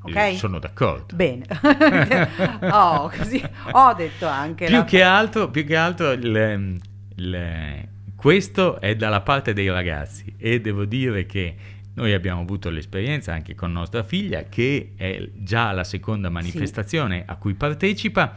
Ok? 0.06 0.16
Eh, 0.16 0.36
Sono 0.38 0.60
d'accordo. 0.60 1.16
Bene. 1.16 1.46
oh, 2.72 3.10
così 3.10 3.44
ho 3.72 3.94
detto 3.94 4.28
anche 4.28 4.66
Più 4.66 4.76
la- 4.78 4.86
che 4.86 5.02
altro, 5.02 5.50
più 5.50 5.66
che 5.66 5.76
altro 5.76 6.12
il- 6.12 6.80
il- 7.16 7.88
questo 8.16 8.80
è 8.80 8.96
dalla 8.96 9.22
parte 9.22 9.54
dei 9.54 9.70
ragazzi 9.70 10.34
e 10.38 10.60
devo 10.62 10.86
dire 10.86 11.26
che 11.26 11.56
noi 11.96 12.14
abbiamo 12.14 12.42
avuto 12.42 12.70
l'esperienza 12.70 13.34
anche 13.34 13.56
con 13.56 13.72
nostra 13.72 14.04
figlia 14.04 14.44
che 14.44 14.94
è 14.98 15.30
già 15.36 15.72
la 15.72 15.84
seconda 15.84 16.30
manifestazione 16.30 17.24
a 17.26 17.36
cui 17.36 17.54
partecipa 17.54 18.34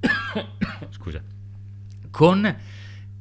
scusa 0.90 1.22
con 2.10 2.56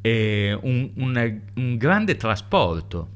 eh, 0.01 0.57
un, 0.61 0.91
un- 0.95 1.41
un 1.55 1.77
grande 1.77 2.15
trasporto 2.15 3.09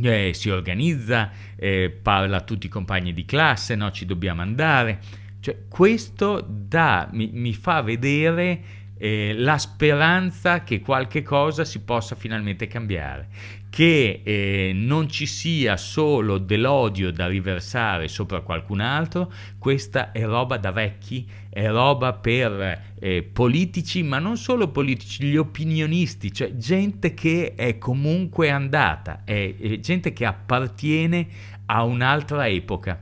eh, 0.00 0.32
si 0.34 0.50
organizza, 0.50 1.30
eh, 1.56 1.90
parla 1.90 2.38
a 2.38 2.42
tutti 2.42 2.66
i 2.66 2.70
compagni 2.70 3.12
di 3.12 3.24
classe, 3.24 3.74
no, 3.74 3.90
ci 3.90 4.06
dobbiamo 4.06 4.42
andare. 4.42 5.00
Cioè, 5.40 5.68
questo 5.68 6.44
dà, 6.46 7.08
mi, 7.12 7.30
mi 7.32 7.54
fa 7.54 7.80
vedere 7.82 8.60
eh, 8.98 9.34
la 9.36 9.58
speranza 9.58 10.62
che 10.62 10.80
qualche 10.80 11.22
cosa 11.22 11.64
si 11.64 11.80
possa 11.80 12.14
finalmente 12.14 12.66
cambiare, 12.66 13.28
che 13.68 14.22
eh, 14.24 14.72
non 14.74 15.08
ci 15.10 15.26
sia 15.26 15.76
solo 15.76 16.38
dell'odio 16.38 17.10
da 17.10 17.26
riversare 17.26 18.08
sopra 18.08 18.40
qualcun 18.40 18.80
altro, 18.80 19.30
questa 19.58 20.12
è 20.12 20.24
roba 20.24 20.56
da 20.56 20.70
vecchi, 20.70 21.28
è 21.50 21.68
roba 21.68 22.14
per 22.14 22.94
eh, 22.98 23.22
politici, 23.22 24.02
ma 24.02 24.18
non 24.18 24.36
solo 24.36 24.68
politici, 24.68 25.24
gli 25.24 25.36
opinionisti, 25.36 26.32
cioè 26.32 26.56
gente 26.56 27.12
che 27.12 27.54
è 27.54 27.76
comunque 27.76 28.50
andata, 28.50 29.22
è, 29.24 29.54
è 29.54 29.80
gente 29.80 30.12
che 30.12 30.24
appartiene 30.24 31.28
a 31.66 31.82
un'altra 31.82 32.48
epoca. 32.48 33.00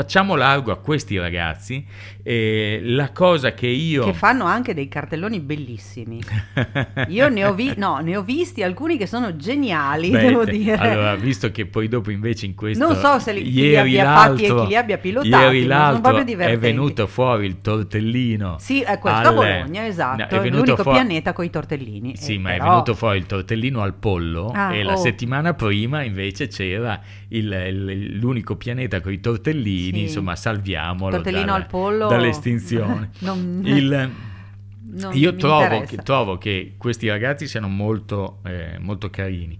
Facciamo 0.00 0.34
largo 0.34 0.72
a 0.72 0.76
questi 0.78 1.18
ragazzi. 1.18 1.84
eh, 2.22 2.80
la 2.84 3.12
cosa 3.12 3.52
che 3.52 3.66
io... 3.66 4.04
Che 4.04 4.14
fanno 4.14 4.44
anche 4.44 4.72
dei 4.72 4.88
cartelloni 4.88 5.40
bellissimi. 5.40 6.20
Io 7.08 7.28
ne 7.28 7.44
ho, 7.44 7.54
vi- 7.54 7.72
no, 7.76 7.98
ne 7.98 8.16
ho 8.16 8.22
visti 8.22 8.62
alcuni 8.62 8.96
che 8.96 9.06
sono 9.06 9.36
geniali, 9.36 10.10
Beh, 10.10 10.20
devo 10.20 10.44
dire. 10.44 10.76
Allora, 10.76 11.14
visto 11.16 11.50
che 11.50 11.66
poi 11.66 11.88
dopo 11.88 12.10
invece 12.10 12.46
in 12.46 12.54
questo... 12.54 12.84
Non 12.86 12.96
so 12.96 13.18
se 13.18 13.32
li- 13.32 13.42
chi 13.42 13.50
li 13.52 13.60
ieri 13.68 13.98
abbia 13.98 14.14
fatti 14.14 14.44
e 14.44 14.54
chi 14.54 14.66
li 14.66 14.76
abbia 14.76 14.98
pilotati, 14.98 15.28
Ieri 15.28 15.64
l'altro 15.66 16.16
è 16.18 16.58
venuto 16.58 17.06
fuori 17.06 17.46
il 17.46 17.60
tortellino. 17.60 18.56
Sì, 18.58 18.80
è 18.82 18.98
questo 18.98 19.18
a 19.20 19.28
al- 19.28 19.34
Bologna, 19.34 19.80
No, 19.82 19.86
esatto. 19.86 20.34
è 20.34 20.40
è 20.40 20.48
l'unico 20.48 20.82
fuori- 20.82 20.98
pianeta 20.98 21.32
con 21.32 21.44
i 21.44 21.50
tortellini. 21.50 22.16
Sì, 22.16 22.34
Eh, 22.34 22.38
ma 22.38 22.54
è 22.54 22.58
però- 22.58 22.70
venuto 22.70 22.94
fuori 22.94 23.18
il 23.18 23.26
tortellino 23.26 23.80
al 23.82 23.94
pollo 23.94 24.50
Ah, 24.54 24.74
e 24.74 24.82
la 24.82 24.92
oh. 24.94 24.96
settimana 24.96 25.54
prima 25.54 26.02
invece 26.02 26.48
c'era 26.48 27.00
il- 27.28 27.52
il- 27.52 28.18
l'unico 28.18 28.56
pianeta 28.56 29.00
con 29.00 29.12
i 29.12 29.20
tortellini, 29.20 29.89
Sì. 29.98 30.02
insomma 30.04 30.36
salviamolo 30.36 31.16
Tortellino 31.16 31.44
dal- 31.46 31.60
al 31.60 31.66
pollo- 31.66 32.08
dall'estinzione. 32.08 33.10
Non- 33.20 33.60
Il- 33.64 34.10
non 34.92 35.16
io 35.16 35.32
mi 35.32 35.38
trovo 35.38 35.80
che, 35.82 35.96
trovo 35.98 36.36
che 36.38 36.74
questi 36.76 37.08
ragazzi 37.08 37.46
siano 37.46 37.68
molto, 37.68 38.38
eh, 38.44 38.76
molto 38.80 39.08
carini. 39.10 39.58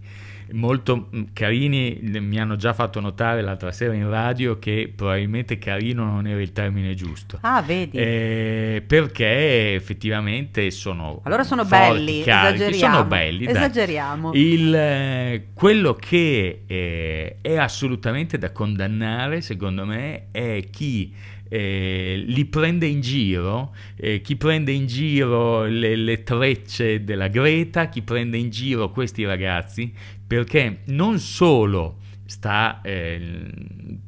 Molto 0.53 1.09
mm, 1.15 1.23
carini, 1.33 2.01
mi 2.03 2.39
hanno 2.39 2.57
già 2.57 2.73
fatto 2.73 3.01
notare 3.01 3.43
l'altra 3.43 3.73
sera 3.73 3.95
in 3.95 4.09
radio 4.09 4.59
che 4.59 4.93
probabilmente 4.95 5.59
carino 5.59 6.05
non 6.05 6.27
era 6.27 6.41
il 6.41 6.53
termine 6.53 6.95
giusto. 6.95 7.39
Ah, 7.43 7.63
vedi. 7.63 7.97
Eh, 7.99 8.83
perché 8.87 9.75
effettivamente 9.75 10.71
sono 10.71 11.21
allora 11.25 11.45
sono 11.45 11.65
forti, 11.65 12.05
belli, 12.05 12.23
carichi, 12.23 12.63
esageriamo. 12.63 12.95
sono 12.95 13.07
belli. 13.07 13.47
Esageriamo. 13.47 14.31
Il, 14.35 14.75
eh, 14.75 15.47
quello 15.55 15.95
che 15.95 16.63
eh, 16.67 17.37
è 17.41 17.57
assolutamente 17.57 18.39
da 18.39 18.53
condannare 18.53 19.41
secondo 19.41 19.85
me 19.85 20.27
è 20.31 20.65
chi 20.71 21.13
eh, 21.51 22.23
li 22.25 22.45
prende 22.45 22.87
in 22.87 23.01
giro, 23.01 23.75
eh, 23.97 24.21
chi 24.21 24.37
prende 24.37 24.71
in 24.71 24.87
giro 24.87 25.65
le, 25.65 25.97
le 25.97 26.23
trecce 26.23 27.03
della 27.03 27.27
Greta, 27.27 27.89
chi 27.89 28.03
prende 28.03 28.39
in 28.39 28.51
giro 28.51 28.91
questi 28.91 29.25
ragazzi, 29.25 29.93
perché 30.25 30.83
non 30.87 31.19
solo 31.19 31.99
sta 32.25 32.81
eh, 32.83 33.51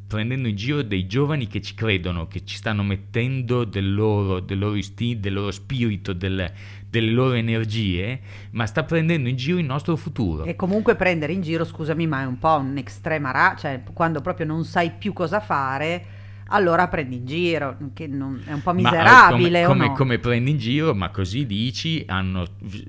prendendo 0.07 0.47
in 0.47 0.55
giro 0.55 0.83
dei 0.83 1.09
giovani 1.09 1.49
che 1.49 1.61
ci 1.61 1.75
credono, 1.75 2.29
che 2.29 2.45
ci 2.45 2.55
stanno 2.55 2.85
mettendo 2.85 3.65
del 3.65 3.93
loro, 3.93 4.39
del 4.39 4.61
loro 4.61 4.77
istinto, 4.77 5.23
del 5.23 5.33
loro 5.33 5.51
spirito, 5.51 6.13
del- 6.13 6.53
delle 6.89 7.11
loro 7.11 7.33
energie, 7.33 8.21
ma 8.51 8.67
sta 8.67 8.85
prendendo 8.85 9.29
in 9.29 9.35
giro 9.35 9.59
il 9.59 9.65
nostro 9.65 9.97
futuro. 9.97 10.45
E 10.45 10.55
comunque 10.55 10.95
prendere 10.95 11.33
in 11.33 11.41
giro, 11.41 11.65
scusami, 11.65 12.07
ma 12.07 12.21
è 12.23 12.27
un 12.27 12.39
po' 12.39 12.59
un'estrema 12.59 13.33
ra, 13.33 13.57
cioè 13.59 13.83
quando 13.93 14.21
proprio 14.21 14.47
non 14.47 14.65
sai 14.65 14.93
più 14.93 15.13
cosa 15.13 15.41
fare, 15.41 16.21
allora 16.53 16.87
prendi 16.89 17.17
in 17.17 17.27
giro, 17.27 17.77
che 17.95 18.07
non- 18.07 18.43
è 18.47 18.53
un 18.53 18.63
po' 18.63 18.73
Ma, 18.73 18.79
eh, 18.79 18.83
miserabile 18.83 19.65
come, 19.65 19.65
o 19.65 19.67
come, 19.69 19.87
no? 19.87 19.93
come 19.95 20.19
prendi 20.19 20.51
in 20.51 20.59
giro, 20.59 20.95
ma 20.95 21.09
così 21.11 21.47
dici, 21.47 22.05
hanno- 22.07 22.45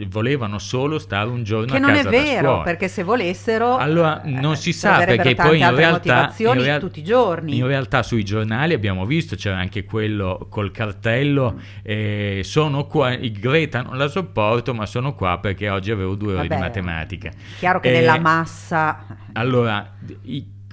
volevano 0.07 0.59
solo 0.59 0.99
stare 0.99 1.29
un 1.29 1.43
giorno 1.43 1.67
Che 1.71 1.77
a 1.77 1.79
non 1.79 1.89
è 1.91 2.03
casa 2.03 2.09
da 2.09 2.17
vero, 2.23 2.61
perché 2.63 2.87
se 2.87 3.03
volessero 3.03 3.77
Allora, 3.77 4.21
eh, 4.21 4.29
non 4.29 4.55
si 4.57 4.73
sa 4.73 5.03
perché 5.03 5.33
poi 5.35 5.59
in 5.59 5.75
realtà, 5.75 6.33
in 6.37 6.53
real- 6.61 6.79
tutti 6.79 6.99
i 6.99 7.03
giorni. 7.03 7.57
in 7.57 7.65
realtà 7.65 8.03
sui 8.03 8.23
giornali 8.23 8.73
abbiamo 8.73 9.05
visto, 9.05 9.35
c'era 9.35 9.57
anche 9.57 9.83
quello 9.85 10.47
col 10.49 10.71
cartello, 10.71 11.59
eh, 11.81 12.41
sono 12.43 12.85
qua, 12.85 13.15
Greta 13.15 13.81
non 13.81 13.97
la 13.97 14.07
sopporto, 14.07 14.73
ma 14.73 14.85
sono 14.85 15.15
qua 15.15 15.39
perché 15.39 15.69
oggi 15.69 15.91
avevo 15.91 16.15
due 16.15 16.33
ore 16.33 16.41
di 16.43 16.47
Vabbè, 16.49 16.61
matematica. 16.61 17.31
Chiaro 17.59 17.79
che 17.79 17.89
Eh, 17.89 17.99
nella 17.99 18.19
massa 18.19 19.05
Allora, 19.33 19.95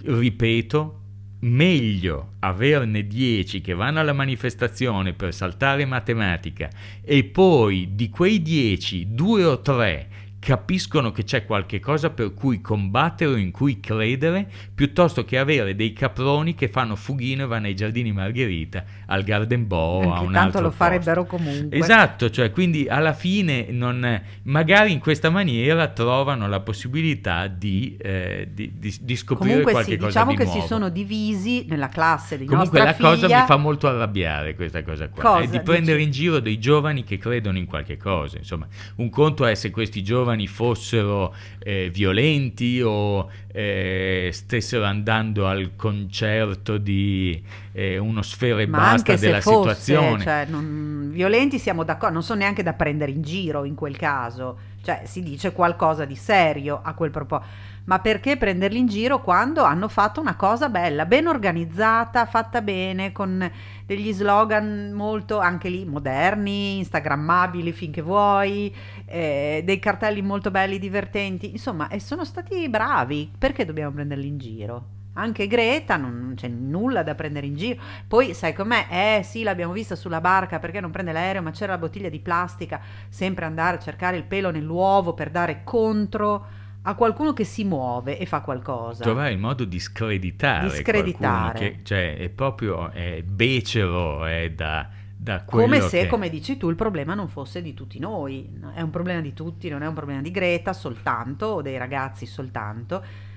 ripeto, 0.04 0.99
meglio 1.40 2.32
averne 2.40 3.06
10 3.06 3.60
che 3.60 3.74
vanno 3.74 4.00
alla 4.00 4.12
manifestazione 4.12 5.12
per 5.12 5.32
saltare 5.32 5.84
matematica 5.84 6.68
e 7.02 7.24
poi 7.24 7.90
di 7.94 8.08
quei 8.10 8.42
10, 8.42 9.14
due 9.14 9.44
o 9.44 9.60
tre 9.60 10.08
capiscono 10.40 11.12
che 11.12 11.22
c'è 11.22 11.44
qualche 11.44 11.78
cosa 11.80 12.10
per 12.10 12.32
cui 12.34 12.60
combattere 12.62 13.30
o 13.32 13.36
in 13.36 13.50
cui 13.52 13.78
credere, 13.78 14.50
piuttosto 14.74 15.24
che 15.24 15.38
avere 15.38 15.76
dei 15.76 15.92
caproni 15.92 16.54
che 16.54 16.68
fanno 16.68 16.96
fughino 16.96 17.44
e 17.44 17.46
vanno 17.46 17.66
ai 17.66 17.76
giardini 17.76 18.10
Margherita, 18.10 18.82
al 19.06 19.22
Garden 19.22 19.66
Bow, 19.66 20.00
a 20.00 20.14
anche 20.14 20.26
un 20.26 20.32
tanto 20.32 20.38
altro 20.38 20.60
lo 20.62 20.68
posto. 20.70 20.82
farebbero 20.84 21.26
comunque. 21.26 21.78
Esatto, 21.78 22.30
cioè 22.30 22.50
quindi 22.50 22.88
alla 22.88 23.12
fine 23.12 23.66
non, 23.70 24.20
magari 24.44 24.92
in 24.92 24.98
questa 24.98 25.28
maniera 25.28 25.86
trovano 25.88 26.48
la 26.48 26.60
possibilità 26.60 27.46
di, 27.46 27.96
eh, 28.00 28.48
di- 28.50 28.72
di- 28.78 28.96
di 28.98 29.16
scoprire 29.16 29.48
Comunque 29.50 29.72
qualche 29.72 29.90
sì, 29.92 29.96
cosa 29.98 30.08
diciamo 30.08 30.30
di 30.30 30.36
che 30.38 30.44
nuovo. 30.44 30.60
si 30.62 30.66
sono 30.66 30.88
divisi 30.88 31.66
nella 31.68 31.88
classe 31.88 32.38
di 32.38 32.46
Comunque 32.46 32.78
la 32.78 32.86
nostra 32.86 33.08
cosa 33.08 33.26
figlia. 33.26 33.40
mi 33.42 33.46
fa 33.46 33.56
molto 33.58 33.88
arrabbiare 33.88 34.54
questa 34.54 34.82
cosa 34.82 35.08
qua, 35.10 35.22
Cosa? 35.22 35.44
è 35.44 35.48
di 35.48 35.60
prendere 35.60 35.98
Dici? 35.98 36.06
in 36.08 36.12
giro 36.14 36.40
dei 36.40 36.58
giovani 36.58 37.04
che 37.04 37.18
credono 37.18 37.58
in 37.58 37.66
qualche 37.66 37.98
cosa, 37.98 38.38
insomma, 38.38 38.66
un 38.96 39.10
conto 39.10 39.44
è 39.44 39.54
se 39.54 39.70
questi 39.70 40.02
giovani 40.02 40.28
fossero 40.46 41.34
eh, 41.58 41.90
violenti 41.92 42.80
o 42.82 43.28
eh, 43.52 44.30
stessero 44.32 44.84
andando 44.84 45.46
al 45.46 45.72
concerto 45.76 46.78
di 46.78 47.42
eh, 47.72 47.98
uno 47.98 48.22
sfera 48.22 48.60
e 48.60 48.66
Ma 48.66 48.78
basta 48.78 49.16
della 49.16 49.40
fosse, 49.40 49.74
situazione. 49.80 50.22
cioè, 50.22 50.46
non- 50.48 51.10
violenti 51.12 51.58
siamo 51.58 51.84
d'accordo, 51.84 52.14
non 52.14 52.22
sono 52.22 52.40
neanche 52.40 52.62
da 52.62 52.72
prendere 52.72 53.10
in 53.12 53.22
giro 53.22 53.64
in 53.64 53.74
quel 53.74 53.96
caso, 53.96 54.58
cioè 54.82 55.02
si 55.04 55.22
dice 55.22 55.52
qualcosa 55.52 56.04
di 56.04 56.16
serio 56.16 56.80
a 56.82 56.94
quel 56.94 57.10
proposito. 57.10 57.68
Ma 57.84 57.98
perché 57.98 58.36
prenderli 58.36 58.78
in 58.78 58.86
giro 58.86 59.20
quando 59.20 59.62
hanno 59.64 59.88
fatto 59.88 60.20
una 60.20 60.36
cosa 60.36 60.68
bella, 60.68 61.06
ben 61.06 61.26
organizzata, 61.26 62.26
fatta 62.26 62.60
bene, 62.62 63.10
con 63.10 63.50
degli 63.86 64.12
slogan 64.12 64.92
molto 64.92 65.38
anche 65.38 65.68
lì 65.68 65.84
moderni, 65.84 66.78
instagrammabili 66.78 67.72
finché 67.72 68.02
vuoi, 68.02 68.74
eh, 69.06 69.62
dei 69.64 69.78
cartelli 69.78 70.22
molto 70.22 70.50
belli, 70.50 70.78
divertenti, 70.78 71.50
insomma, 71.50 71.88
e 71.88 71.98
sono 71.98 72.24
stati 72.24 72.68
bravi. 72.68 73.32
Perché 73.36 73.64
dobbiamo 73.64 73.92
prenderli 73.92 74.26
in 74.26 74.38
giro? 74.38 74.99
Anche 75.20 75.46
Greta 75.46 75.96
non 75.96 76.20
non 76.30 76.34
c'è 76.34 76.48
nulla 76.48 77.02
da 77.02 77.14
prendere 77.14 77.46
in 77.46 77.56
giro. 77.56 77.80
Poi 78.06 78.34
sai 78.34 78.54
com'è? 78.54 78.86
Eh 79.18 79.22
sì, 79.22 79.42
l'abbiamo 79.42 79.72
vista 79.72 79.96
sulla 79.96 80.20
barca 80.20 80.58
perché 80.58 80.80
non 80.80 80.90
prende 80.90 81.12
l'aereo, 81.12 81.42
ma 81.42 81.50
c'era 81.50 81.72
la 81.72 81.78
bottiglia 81.78 82.08
di 82.08 82.20
plastica, 82.20 82.80
sempre 83.08 83.44
andare 83.44 83.76
a 83.76 83.80
cercare 83.80 84.16
il 84.16 84.24
pelo 84.24 84.50
nell'uovo 84.50 85.12
per 85.14 85.30
dare 85.30 85.62
contro 85.64 86.58
a 86.82 86.94
qualcuno 86.94 87.32
che 87.34 87.44
si 87.44 87.64
muove 87.64 88.18
e 88.18 88.24
fa 88.24 88.40
qualcosa. 88.40 89.02
Trovare 89.02 89.32
il 89.32 89.38
modo 89.38 89.64
di 89.64 89.78
screditare, 89.78 90.68
Di 90.70 90.76
screditare. 90.76 91.58
che 91.58 91.80
cioè, 91.82 92.16
è 92.16 92.28
proprio 92.30 92.90
è 92.90 93.22
becero, 93.22 94.24
è 94.24 94.50
da, 94.50 94.88
da 95.14 95.42
quello 95.44 95.64
Come 95.66 95.80
se, 95.80 96.02
che... 96.02 96.06
come 96.06 96.30
dici 96.30 96.56
tu, 96.56 96.70
il 96.70 96.76
problema 96.76 97.14
non 97.14 97.28
fosse 97.28 97.60
di 97.60 97.74
tutti 97.74 97.98
noi. 97.98 98.50
No, 98.58 98.72
È 98.72 98.80
un 98.80 98.90
problema 98.90 99.20
di 99.20 99.34
tutti, 99.34 99.68
non 99.68 99.82
è 99.82 99.86
un 99.86 99.94
problema 99.94 100.22
di 100.22 100.30
Greta 100.30 100.72
soltanto, 100.72 101.46
o 101.46 101.62
dei 101.62 101.76
ragazzi 101.76 102.24
soltanto, 102.24 103.28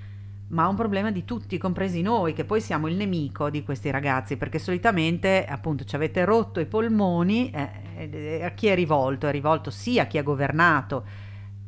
ma 0.48 0.68
un 0.68 0.76
problema 0.76 1.10
di 1.10 1.24
tutti, 1.24 1.58
compresi 1.58 2.02
noi, 2.02 2.32
che 2.32 2.44
poi 2.44 2.60
siamo 2.60 2.88
il 2.88 2.96
nemico 2.96 3.50
di 3.50 3.62
questi 3.62 3.90
ragazzi, 3.90 4.36
perché 4.36 4.58
solitamente, 4.58 5.44
appunto, 5.44 5.84
ci 5.84 5.96
avete 5.96 6.24
rotto 6.24 6.60
i 6.60 6.66
polmoni, 6.66 7.50
eh, 7.50 7.70
eh, 7.96 8.44
a 8.44 8.50
chi 8.50 8.66
è 8.68 8.74
rivolto? 8.74 9.26
È 9.26 9.30
rivolto 9.32 9.70
sì 9.70 9.98
a 9.98 10.06
chi 10.06 10.18
ha 10.18 10.22
governato 10.22 11.04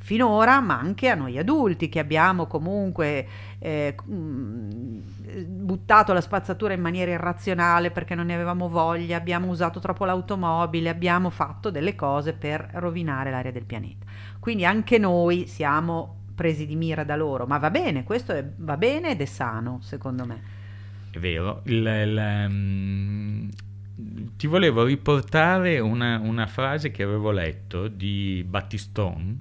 finora, 0.06 0.60
ma 0.60 0.78
anche 0.78 1.08
a 1.08 1.16
noi 1.16 1.36
adulti 1.36 1.88
che 1.88 1.98
abbiamo 1.98 2.46
comunque 2.46 3.26
eh, 3.58 3.96
mm, 4.08 5.00
buttato 5.46 6.12
la 6.12 6.20
spazzatura 6.20 6.74
in 6.74 6.80
maniera 6.80 7.10
irrazionale 7.10 7.90
perché 7.90 8.14
non 8.14 8.26
ne 8.26 8.34
avevamo 8.34 8.68
voglia, 8.68 9.16
abbiamo 9.16 9.48
usato 9.48 9.80
troppo 9.80 10.04
l'automobile, 10.04 10.90
abbiamo 10.90 11.28
fatto 11.28 11.70
delle 11.70 11.96
cose 11.96 12.34
per 12.34 12.68
rovinare 12.74 13.32
l'aria 13.32 13.50
del 13.50 13.64
pianeta. 13.64 14.06
Quindi 14.38 14.64
anche 14.64 14.96
noi 14.98 15.48
siamo 15.48 16.25
presi 16.36 16.66
di 16.66 16.76
mira 16.76 17.02
da 17.02 17.16
loro, 17.16 17.46
ma 17.46 17.58
va 17.58 17.70
bene, 17.70 18.04
questo 18.04 18.32
è- 18.32 18.44
va 18.58 18.76
bene 18.76 19.10
ed 19.10 19.20
è 19.20 19.24
sano, 19.24 19.80
secondo 19.82 20.24
me. 20.24 20.42
È 21.10 21.18
vero. 21.18 21.62
Il- 21.64 21.86
il, 21.86 22.46
mm, 22.48 23.48
ti 24.36 24.46
volevo 24.46 24.84
riportare 24.84 25.78
una, 25.80 26.18
una 26.18 26.46
frase 26.46 26.90
che 26.90 27.02
avevo 27.02 27.30
letto 27.30 27.88
di 27.88 28.44
Battistone 28.46 29.36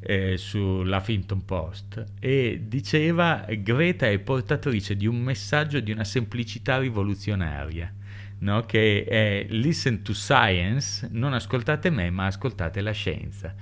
eh, 0.00 0.36
sull'Huffington 0.36 1.44
Post 1.44 2.04
e 2.18 2.62
diceva 2.66 3.44
Greta 3.48 4.08
è 4.08 4.18
portatrice 4.18 4.96
di 4.96 5.06
un 5.06 5.20
messaggio 5.20 5.78
di 5.80 5.92
una 5.92 6.04
semplicità 6.04 6.78
rivoluzionaria. 6.78 7.92
no? 8.38 8.62
Che 8.62 9.04
è 9.04 9.46
listen 9.50 10.02
to 10.02 10.12
science, 10.14 11.08
non 11.12 11.34
ascoltate 11.34 11.90
me, 11.90 12.10
ma 12.10 12.26
ascoltate 12.26 12.80
la 12.80 12.90
scienza. 12.92 13.54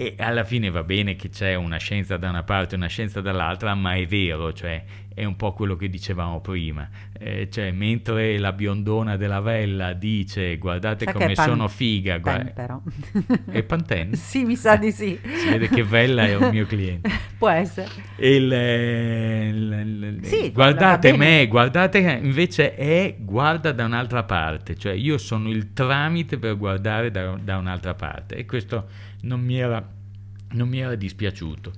E 0.00 0.14
alla 0.18 0.44
fine 0.44 0.70
va 0.70 0.82
bene 0.82 1.14
che 1.14 1.28
c'è 1.28 1.54
una 1.54 1.76
scienza 1.76 2.16
da 2.16 2.28
una 2.30 2.42
parte 2.42 2.74
e 2.74 2.78
una 2.78 2.86
scienza 2.86 3.20
dall'altra, 3.20 3.74
ma 3.74 3.94
è 3.94 4.06
vero, 4.06 4.52
cioè 4.52 4.82
è 5.12 5.24
un 5.24 5.36
po' 5.36 5.52
quello 5.52 5.76
che 5.76 5.90
dicevamo 5.90 6.40
prima. 6.40 6.88
Eh, 7.18 7.48
cioè, 7.50 7.70
mentre 7.72 8.38
la 8.38 8.52
biondona 8.52 9.16
della 9.18 9.40
Vella 9.40 9.92
dice 9.92 10.56
guardate 10.56 11.04
che 11.04 11.12
come 11.12 11.34
pan- 11.34 11.48
sono 11.48 11.68
figa, 11.68 12.16
gua- 12.18 12.36
Pen, 12.38 12.52
però. 12.54 12.80
È 13.50 13.62
Pantene? 13.62 14.16
sì, 14.16 14.44
mi 14.44 14.56
sa 14.56 14.76
di 14.76 14.90
sì. 14.90 15.18
si 15.22 15.48
vede 15.50 15.68
che 15.68 15.82
Vella 15.84 16.24
è 16.24 16.34
un 16.36 16.48
mio 16.48 16.64
cliente. 16.64 17.10
Può 17.36 17.48
essere. 17.50 17.88
E 18.16 18.34
il, 18.36 18.50
eh, 18.52 19.48
il- 19.48 20.16
il- 20.20 20.24
Sì, 20.26 20.50
guardate 20.52 21.14
me, 21.16 21.46
guardate 21.46 21.98
invece 22.22 22.74
è 22.74 23.16
guarda 23.18 23.72
da 23.72 23.84
un'altra 23.84 24.22
parte, 24.22 24.76
cioè 24.76 24.92
io 24.92 25.18
sono 25.18 25.50
il 25.50 25.72
tramite 25.74 26.38
per 26.38 26.56
guardare 26.56 27.10
da, 27.10 27.36
da 27.42 27.58
un'altra 27.58 27.92
parte 27.94 28.36
e 28.36 28.46
questo 28.46 28.88
non 29.22 29.40
mi 29.40 29.58
era, 29.58 29.86
non 30.52 30.68
mi 30.68 30.78
era 30.80 30.94
dispiaciuto. 30.94 31.72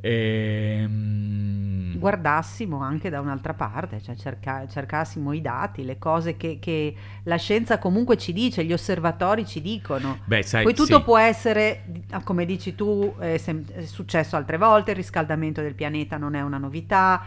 Ehm, 0.00 1.98
guardassimo 1.98 2.78
anche 2.80 3.08
da 3.08 3.20
un'altra 3.20 3.54
parte, 3.54 4.02
cioè 4.02 4.14
cerca- 4.16 4.66
cercassimo 4.68 5.32
i 5.32 5.40
dati, 5.40 5.84
le 5.84 5.98
cose 5.98 6.36
che, 6.36 6.58
che 6.60 6.94
la 7.22 7.36
scienza 7.36 7.78
comunque 7.78 8.16
ci 8.18 8.32
dice, 8.32 8.64
gli 8.64 8.72
osservatori 8.72 9.46
ci 9.46 9.60
dicono. 9.62 10.20
beh, 10.24 10.42
sai, 10.42 10.62
Poi 10.64 10.74
tutto 10.74 10.98
sì. 10.98 11.02
può 11.04 11.18
essere, 11.18 11.84
ah, 12.10 12.22
come 12.22 12.44
dici 12.44 12.74
tu, 12.74 13.14
è, 13.18 13.38
sem- 13.38 13.70
è 13.70 13.84
successo 13.86 14.36
altre 14.36 14.58
volte, 14.58 14.90
il 14.90 14.96
riscaldamento 14.96 15.62
del 15.62 15.74
pianeta 15.74 16.16
non 16.18 16.34
è 16.34 16.42
una 16.42 16.58
novità, 16.58 17.22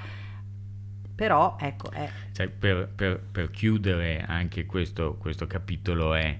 però 1.15 1.57
ecco, 1.59 1.89
è, 1.91 2.07
Cioè, 2.31 2.47
per, 2.49 2.89
per- 2.93 3.19
per 3.31 3.49
chiudere 3.49 4.23
anche 4.27 4.65
questo, 4.67 5.15
questo 5.15 5.47
capitolo 5.47 6.13
è 6.13 6.37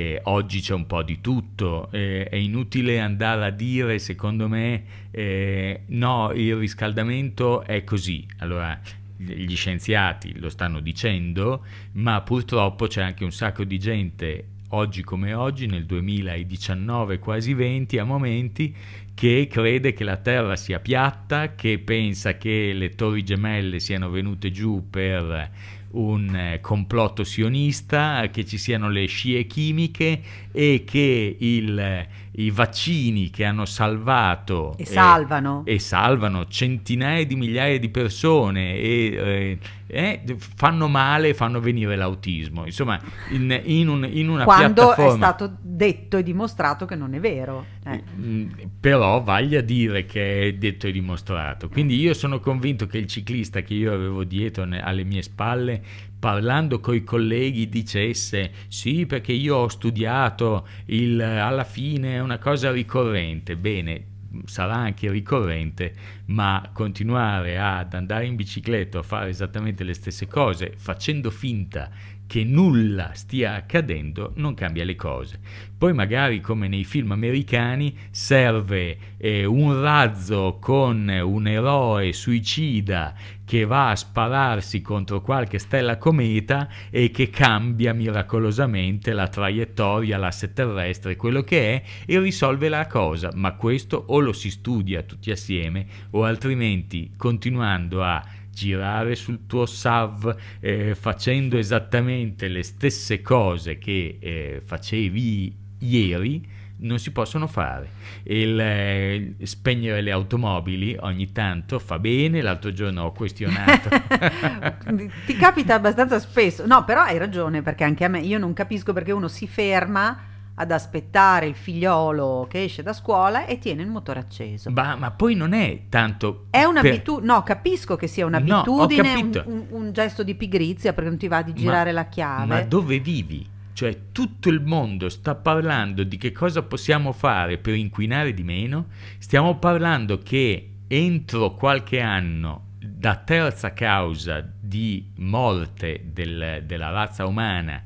eh, 0.00 0.20
oggi 0.24 0.60
c'è 0.60 0.72
un 0.72 0.86
po' 0.86 1.02
di 1.02 1.20
tutto, 1.20 1.88
eh, 1.92 2.24
è 2.24 2.36
inutile 2.36 3.00
andare 3.00 3.44
a 3.44 3.50
dire 3.50 3.98
secondo 3.98 4.48
me 4.48 4.82
eh, 5.10 5.82
no, 5.88 6.32
il 6.32 6.56
riscaldamento 6.56 7.62
è 7.62 7.84
così. 7.84 8.26
Allora, 8.38 8.78
gli 9.16 9.54
scienziati 9.54 10.38
lo 10.38 10.48
stanno 10.48 10.80
dicendo, 10.80 11.64
ma 11.92 12.22
purtroppo 12.22 12.86
c'è 12.86 13.02
anche 13.02 13.24
un 13.24 13.32
sacco 13.32 13.64
di 13.64 13.78
gente 13.78 14.44
oggi 14.70 15.02
come 15.02 15.34
oggi, 15.34 15.66
nel 15.66 15.84
2019 15.84 17.18
quasi 17.18 17.52
20 17.52 17.98
a 17.98 18.04
momenti, 18.04 18.74
che 19.12 19.48
crede 19.50 19.92
che 19.92 20.04
la 20.04 20.16
Terra 20.16 20.56
sia 20.56 20.80
piatta, 20.80 21.54
che 21.54 21.78
pensa 21.78 22.38
che 22.38 22.72
le 22.72 22.94
torri 22.94 23.22
gemelle 23.22 23.80
siano 23.80 24.08
venute 24.08 24.50
giù 24.50 24.88
per 24.88 25.50
un 25.92 26.34
eh, 26.34 26.60
complotto 26.60 27.24
sionista, 27.24 28.28
che 28.30 28.44
ci 28.44 28.58
siano 28.58 28.88
le 28.90 29.06
scie 29.06 29.46
chimiche 29.46 30.22
e 30.52 30.84
che 30.86 31.36
il- 31.38 32.06
i 32.32 32.50
vaccini 32.50 33.28
che 33.30 33.44
hanno 33.44 33.64
salvato 33.64 34.74
e 34.76 34.84
salvano. 34.84 35.62
e 35.64 35.78
salvano 35.78 36.46
centinaia 36.46 37.24
di 37.26 37.34
migliaia 37.34 37.78
di 37.78 37.88
persone 37.88 38.74
e 38.76 39.58
eh, 39.88 40.22
eh, 40.24 40.36
fanno 40.38 40.86
male 40.86 41.30
e 41.30 41.34
fanno 41.34 41.58
venire 41.60 41.96
l'autismo. 41.96 42.64
Insomma, 42.64 43.00
in, 43.30 43.60
in 43.64 43.88
un- 43.88 44.08
in 44.10 44.28
una 44.28 44.44
quando 44.44 44.92
è 44.92 44.94
piattaforma... 44.94 45.16
stato 45.26 45.56
detto 45.60 46.16
e 46.18 46.22
dimostrato 46.22 46.86
che 46.86 46.94
non 46.94 47.14
è 47.14 47.20
vero. 47.20 47.66
eh. 47.84 48.02
Mm, 48.16 48.48
Però 48.78 49.20
vaglia 49.22 49.60
dire 49.60 50.04
che 50.06 50.42
è 50.42 50.52
detto 50.52 50.86
e 50.86 50.92
dimostrato. 50.92 51.68
Quindi 51.68 51.98
io 51.98 52.14
sono 52.14 52.38
convinto 52.38 52.86
che 52.86 52.98
il 52.98 53.06
ciclista 53.06 53.62
che 53.62 53.74
io 53.74 53.92
avevo 53.92 54.22
dietro 54.22 54.64
alle 54.70 55.02
mie 55.02 55.22
spalle, 55.22 55.82
parlando 56.20 56.78
coi 56.78 57.02
colleghi, 57.02 57.68
dicesse 57.68 58.52
sì 58.68 59.06
perché 59.06 59.32
io 59.32 59.56
ho 59.56 59.68
studiato 59.68 60.68
il, 60.86 61.20
alla 61.20 61.64
fine 61.64 62.14
è 62.14 62.20
una 62.20 62.38
cosa 62.38 62.70
ricorrente. 62.70 63.56
Bene, 63.56 64.04
sarà 64.44 64.76
anche 64.76 65.10
ricorrente, 65.10 65.94
ma 66.26 66.70
continuare 66.72 67.58
ad 67.58 67.94
andare 67.94 68.26
in 68.26 68.36
bicicletta 68.36 69.00
a 69.00 69.02
fare 69.02 69.30
esattamente 69.30 69.82
le 69.82 69.94
stesse 69.94 70.28
cose 70.28 70.74
facendo 70.76 71.30
finta 71.30 71.90
che 72.30 72.44
nulla 72.44 73.10
stia 73.14 73.54
accadendo 73.54 74.34
non 74.36 74.54
cambia 74.54 74.84
le 74.84 74.94
cose. 74.94 75.40
Poi 75.76 75.92
magari 75.92 76.40
come 76.40 76.68
nei 76.68 76.84
film 76.84 77.10
americani 77.10 77.92
serve 78.12 79.16
eh, 79.16 79.44
un 79.44 79.80
razzo 79.80 80.58
con 80.60 81.08
un 81.08 81.46
eroe 81.48 82.12
suicida 82.12 83.14
che 83.44 83.64
va 83.64 83.90
a 83.90 83.96
spararsi 83.96 84.80
contro 84.80 85.20
qualche 85.22 85.58
stella 85.58 85.98
cometa 85.98 86.68
e 86.88 87.10
che 87.10 87.30
cambia 87.30 87.92
miracolosamente 87.92 89.12
la 89.12 89.26
traiettoria, 89.26 90.16
l'asse 90.16 90.52
terrestre, 90.52 91.16
quello 91.16 91.42
che 91.42 91.74
è 91.74 91.82
e 92.06 92.20
risolve 92.20 92.68
la 92.68 92.86
cosa, 92.86 93.32
ma 93.34 93.54
questo 93.54 94.04
o 94.06 94.20
lo 94.20 94.32
si 94.32 94.50
studia 94.50 95.02
tutti 95.02 95.32
assieme 95.32 95.84
o 96.10 96.22
altrimenti 96.22 97.10
continuando 97.16 98.04
a 98.04 98.24
girare 98.52 99.14
sul 99.14 99.46
tuo 99.46 99.66
SAV 99.66 100.36
eh, 100.60 100.94
facendo 100.94 101.56
esattamente 101.56 102.48
le 102.48 102.62
stesse 102.62 103.22
cose 103.22 103.78
che 103.78 104.18
eh, 104.20 104.62
facevi 104.64 105.56
ieri 105.78 106.58
non 106.80 106.98
si 106.98 107.10
possono 107.10 107.46
fare. 107.46 107.90
Il, 108.24 108.58
eh, 108.58 109.34
spegnere 109.42 110.00
le 110.00 110.10
automobili 110.12 110.96
ogni 111.00 111.32
tanto 111.32 111.78
fa 111.78 111.98
bene. 111.98 112.40
L'altro 112.40 112.72
giorno 112.72 113.04
ho 113.04 113.12
questionato. 113.12 113.88
Ti 115.26 115.36
capita 115.36 115.74
abbastanza 115.74 116.18
spesso. 116.18 116.66
No, 116.66 116.84
però 116.84 117.02
hai 117.02 117.18
ragione, 117.18 117.62
perché 117.62 117.84
anche 117.84 118.04
a 118.04 118.08
me 118.08 118.20
io 118.20 118.38
non 118.38 118.52
capisco 118.52 118.92
perché 118.92 119.12
uno 119.12 119.28
si 119.28 119.46
ferma 119.46 120.28
ad 120.60 120.70
aspettare 120.72 121.46
il 121.46 121.54
figliolo 121.54 122.46
che 122.50 122.64
esce 122.64 122.82
da 122.82 122.92
scuola 122.92 123.46
e 123.46 123.58
tiene 123.58 123.82
il 123.82 123.88
motore 123.88 124.20
acceso. 124.20 124.70
ma, 124.70 124.94
ma 124.94 125.10
poi 125.10 125.34
non 125.34 125.54
è 125.54 125.84
tanto. 125.88 126.46
È 126.50 126.58
per- 126.58 126.66
un'abitudine, 126.68 127.32
no, 127.32 127.42
capisco 127.42 127.96
che 127.96 128.06
sia 128.06 128.26
No, 128.28 128.36
ho 128.36 128.40
un'abitudine, 128.42 129.14
un, 129.14 129.30
capito. 129.30 129.42
un- 129.46 129.66
un 129.70 129.92
gesto 129.92 130.22
di 130.22 130.34
pigrizia 130.34 130.92
perché 130.92 131.08
non 131.08 131.18
ti 131.18 131.28
va 131.28 131.40
di 131.42 131.54
girare 131.54 131.92
la 131.92 132.06
chiave. 132.08 132.44
Ma 132.46 132.60
dove 132.60 132.98
vivi? 132.98 133.48
Cioè 133.72 134.12
tutto 134.12 134.50
il 134.50 134.60
mondo 134.60 135.08
sta 135.08 135.34
parlando 135.34 136.02
di 136.04 136.18
che 136.18 136.32
cosa 136.32 136.60
possiamo 136.62 137.12
fare 137.12 137.56
per 137.56 137.74
inquinare 137.74 138.34
di 138.34 138.42
meno. 138.42 138.86
Stiamo 139.18 139.56
parlando 139.56 140.18
che 140.18 140.72
entro 140.88 141.54
qualche 141.54 142.00
anno 142.00 142.64
da 142.78 143.16
terza 143.16 143.72
causa 143.72 144.46
di 144.60 145.10
morte 145.16 146.10
del- 146.12 146.64
della 146.66 146.90
razza 146.90 147.24
umana 147.24 147.82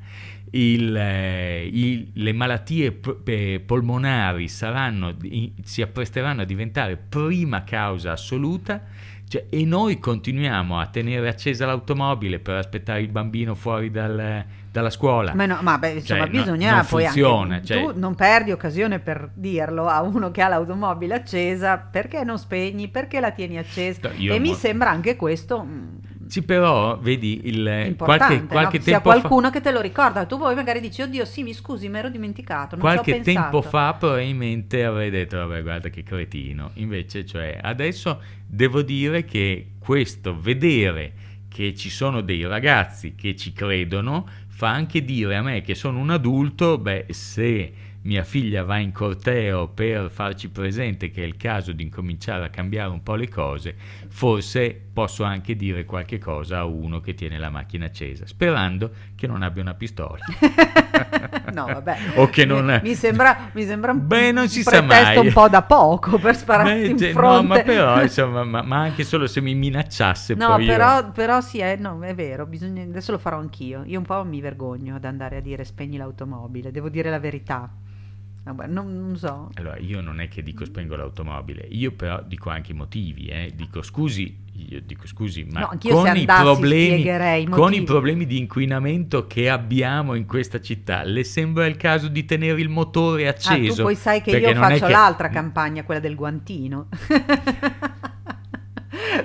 il, 0.57 0.95
eh, 0.95 1.69
il- 1.71 2.11
le 2.13 2.31
malattie 2.33 2.91
p- 2.93 3.59
polmonari 3.59 4.47
saranno, 4.47 5.13
i- 5.23 5.53
si 5.63 5.81
appresteranno 5.81 6.41
a 6.41 6.45
diventare 6.45 6.95
prima 6.97 7.63
causa 7.63 8.11
assoluta 8.13 8.81
Cioè, 9.27 9.47
e 9.49 9.65
noi 9.65 9.97
continuiamo 9.99 10.79
a 10.79 10.85
tenere 10.85 11.27
accesa 11.27 11.65
l'automobile 11.65 12.37
per 12.37 12.57
aspettare 12.57 13.01
il 13.01 13.07
bambino 13.09 13.55
fuori 13.55 13.89
dal- 13.89 14.45
dalla 14.71 14.91
scuola. 14.91 15.33
Ma, 15.33 15.47
no, 15.47 15.57
ma 15.63 15.79
beh, 15.79 15.93
insomma, 15.93 16.25
Cioè, 16.25 16.29
no- 16.31 16.39
bisogna 16.43 16.75
non 16.75 16.85
poi 16.85 17.03
funziona, 17.05 17.55
anche, 17.55 17.65
cioè- 17.65 17.81
tu 17.91 17.99
non 17.99 18.13
perdi 18.13 18.51
occasione 18.51 18.99
per 18.99 19.31
dirlo 19.33 19.87
a 19.87 20.03
uno 20.03 20.29
che 20.29 20.43
ha 20.43 20.47
l'automobile 20.47 21.15
accesa, 21.15 21.77
perché 21.79 22.23
non 22.23 22.37
spegni, 22.37 22.87
perché 22.87 23.19
la 23.19 23.31
tieni 23.31 23.57
accesa? 23.57 23.99
No, 24.03 24.33
e 24.33 24.37
mi 24.39 24.49
mo- 24.49 24.53
sembra 24.53 24.91
anche 24.91 25.15
questo 25.15 25.63
mm, 25.63 25.87
Sì, 26.27 26.41
però, 26.41 26.97
vedi, 26.97 27.41
il, 27.45 27.85
importante, 27.87 27.95
qualche, 27.97 28.45
qualche 28.47 28.77
no? 28.77 28.83
sia 28.83 28.93
tempo 28.93 29.09
fa... 29.11 29.19
qualcuno 29.19 29.49
che 29.49 29.61
te 29.61 29.71
lo 29.71 29.81
ricorda, 29.81 30.25
tu 30.25 30.37
poi 30.37 30.55
magari 30.55 30.79
dici, 30.79 31.01
oddio 31.01 31.25
sì, 31.25 31.43
mi 31.43 31.53
scusi, 31.53 31.87
mi 31.87 31.99
ero 31.99 32.09
dimenticato, 32.09 32.77
Qualche 32.77 33.21
tempo 33.21 33.61
fa 33.61 33.93
probabilmente 33.93 34.83
avrei 34.83 35.09
detto, 35.09 35.37
vabbè 35.37 35.61
guarda 35.61 35.89
che 35.89 36.03
cretino, 36.03 36.71
invece 36.75 37.25
cioè 37.25 37.59
adesso 37.61 38.21
devo 38.45 38.81
dire 38.81 39.25
che 39.25 39.71
questo 39.79 40.39
vedere 40.39 41.13
che 41.47 41.73
ci 41.75 41.89
sono 41.89 42.21
dei 42.21 42.45
ragazzi 42.45 43.15
che 43.15 43.35
ci 43.35 43.53
credono 43.53 44.27
fa 44.47 44.71
anche 44.71 45.03
dire 45.03 45.35
a 45.35 45.41
me 45.41 45.61
che 45.61 45.75
sono 45.75 45.99
un 45.99 46.09
adulto, 46.09 46.77
beh 46.77 47.05
se 47.09 47.73
mia 48.03 48.23
figlia 48.23 48.63
va 48.63 48.77
in 48.77 48.91
corteo 48.91 49.67
per 49.67 50.09
farci 50.11 50.49
presente 50.49 51.09
che 51.09 51.23
è 51.23 51.25
il 51.25 51.37
caso 51.37 51.71
di 51.71 51.83
incominciare 51.83 52.45
a 52.45 52.49
cambiare 52.49 52.91
un 52.91 53.03
po' 53.03 53.15
le 53.15 53.27
cose, 53.27 53.75
forse 54.15 54.81
posso 54.93 55.25
anche 55.25 55.57
dire 55.57 55.83
qualche 55.83 56.19
cosa 56.19 56.59
a 56.59 56.63
uno 56.63 57.01
che 57.01 57.15
tiene 57.15 57.37
la 57.37 57.49
macchina 57.49 57.87
accesa, 57.87 58.25
sperando 58.25 58.89
che 59.13 59.27
non 59.27 59.41
abbia 59.43 59.61
una 59.61 59.73
pistola. 59.73 60.23
no, 61.51 61.65
vabbè. 61.65 61.97
o 62.15 62.29
che 62.29 62.45
non 62.45 62.63
mi, 62.65 62.79
mi 62.91 62.95
sembra, 62.95 63.49
mi 63.51 63.65
sembra 63.65 63.91
un, 63.91 64.07
Beh, 64.07 64.31
non 64.31 64.47
si 64.47 64.63
sa 64.63 64.81
mai. 64.81 65.17
un 65.17 65.33
po' 65.33 65.49
da 65.49 65.63
poco 65.63 66.17
per 66.17 66.37
spararti 66.37 66.71
Beh, 66.71 66.87
in 66.87 66.97
cioè, 66.97 67.11
fronte. 67.11 67.41
No, 67.41 67.47
ma 67.55 67.61
però, 67.61 67.99
insomma, 68.03 68.43
ma, 68.45 68.61
ma 68.61 68.77
anche 68.77 69.03
solo 69.03 69.27
se 69.27 69.41
mi 69.41 69.53
minacciasse 69.53 70.33
No, 70.35 70.47
poi 70.47 70.63
io- 70.63 70.71
però, 70.71 71.11
però 71.11 71.41
sì, 71.41 71.59
è, 71.59 71.75
no, 71.75 71.99
è 72.01 72.15
vero, 72.15 72.45
bisogna- 72.45 72.83
adesso 72.83 73.11
lo 73.11 73.17
farò 73.17 73.37
anch'io. 73.37 73.83
Io 73.85 73.99
un 73.99 74.05
po' 74.05 74.23
mi 74.23 74.39
vergogno 74.39 74.95
ad 74.95 75.03
andare 75.03 75.35
a 75.35 75.41
dire 75.41 75.65
spegni 75.65 75.97
l'automobile, 75.97 76.71
devo 76.71 76.87
dire 76.87 77.09
la 77.09 77.19
verità. 77.19 77.69
Vabbè, 78.45 78.67
non, 78.67 78.95
non 79.07 79.17
so. 79.17 79.49
Allora, 79.55 79.77
io 79.79 80.01
non 80.01 80.19
è 80.19 80.27
che 80.27 80.43
dico 80.43 80.65
spengo 80.65 80.95
l'automobile, 80.95 81.65
io 81.67 81.91
però 81.93 82.21
dico 82.23 82.51
anche 82.51 82.73
i 82.73 82.75
motivi, 82.75 83.25
eh. 83.25 83.51
dico 83.55 83.81
scusi, 83.81 84.37
io 84.69 84.81
dico 84.81 85.07
scusi, 85.07 85.43
ma 85.49 85.61
No, 85.61 85.67
con, 85.81 86.15
i 86.15 86.25
problemi, 86.25 87.01
i 87.41 87.45
con 87.49 87.73
i 87.73 87.81
problemi 87.81 88.27
di 88.27 88.37
inquinamento 88.37 89.25
che 89.25 89.49
abbiamo 89.49 90.13
in 90.13 90.27
questa 90.27 90.61
città, 90.61 91.01
le 91.01 91.23
sembra 91.23 91.65
il 91.65 91.75
caso 91.75 92.07
di 92.07 92.23
tenere 92.23 92.61
il 92.61 92.69
motore 92.69 93.25
Ah, 93.25 93.31
acceso? 93.31 93.77
tu 93.77 93.81
poi 93.81 93.95
sai 93.95 94.21
che 94.21 94.37
io 94.37 94.53
faccio 94.53 94.85
che- 94.85 94.91
l'altra 94.91 95.29
campagna, 95.29 95.83
quella 95.83 95.99
del 95.99 96.13
guantino. 96.13 96.87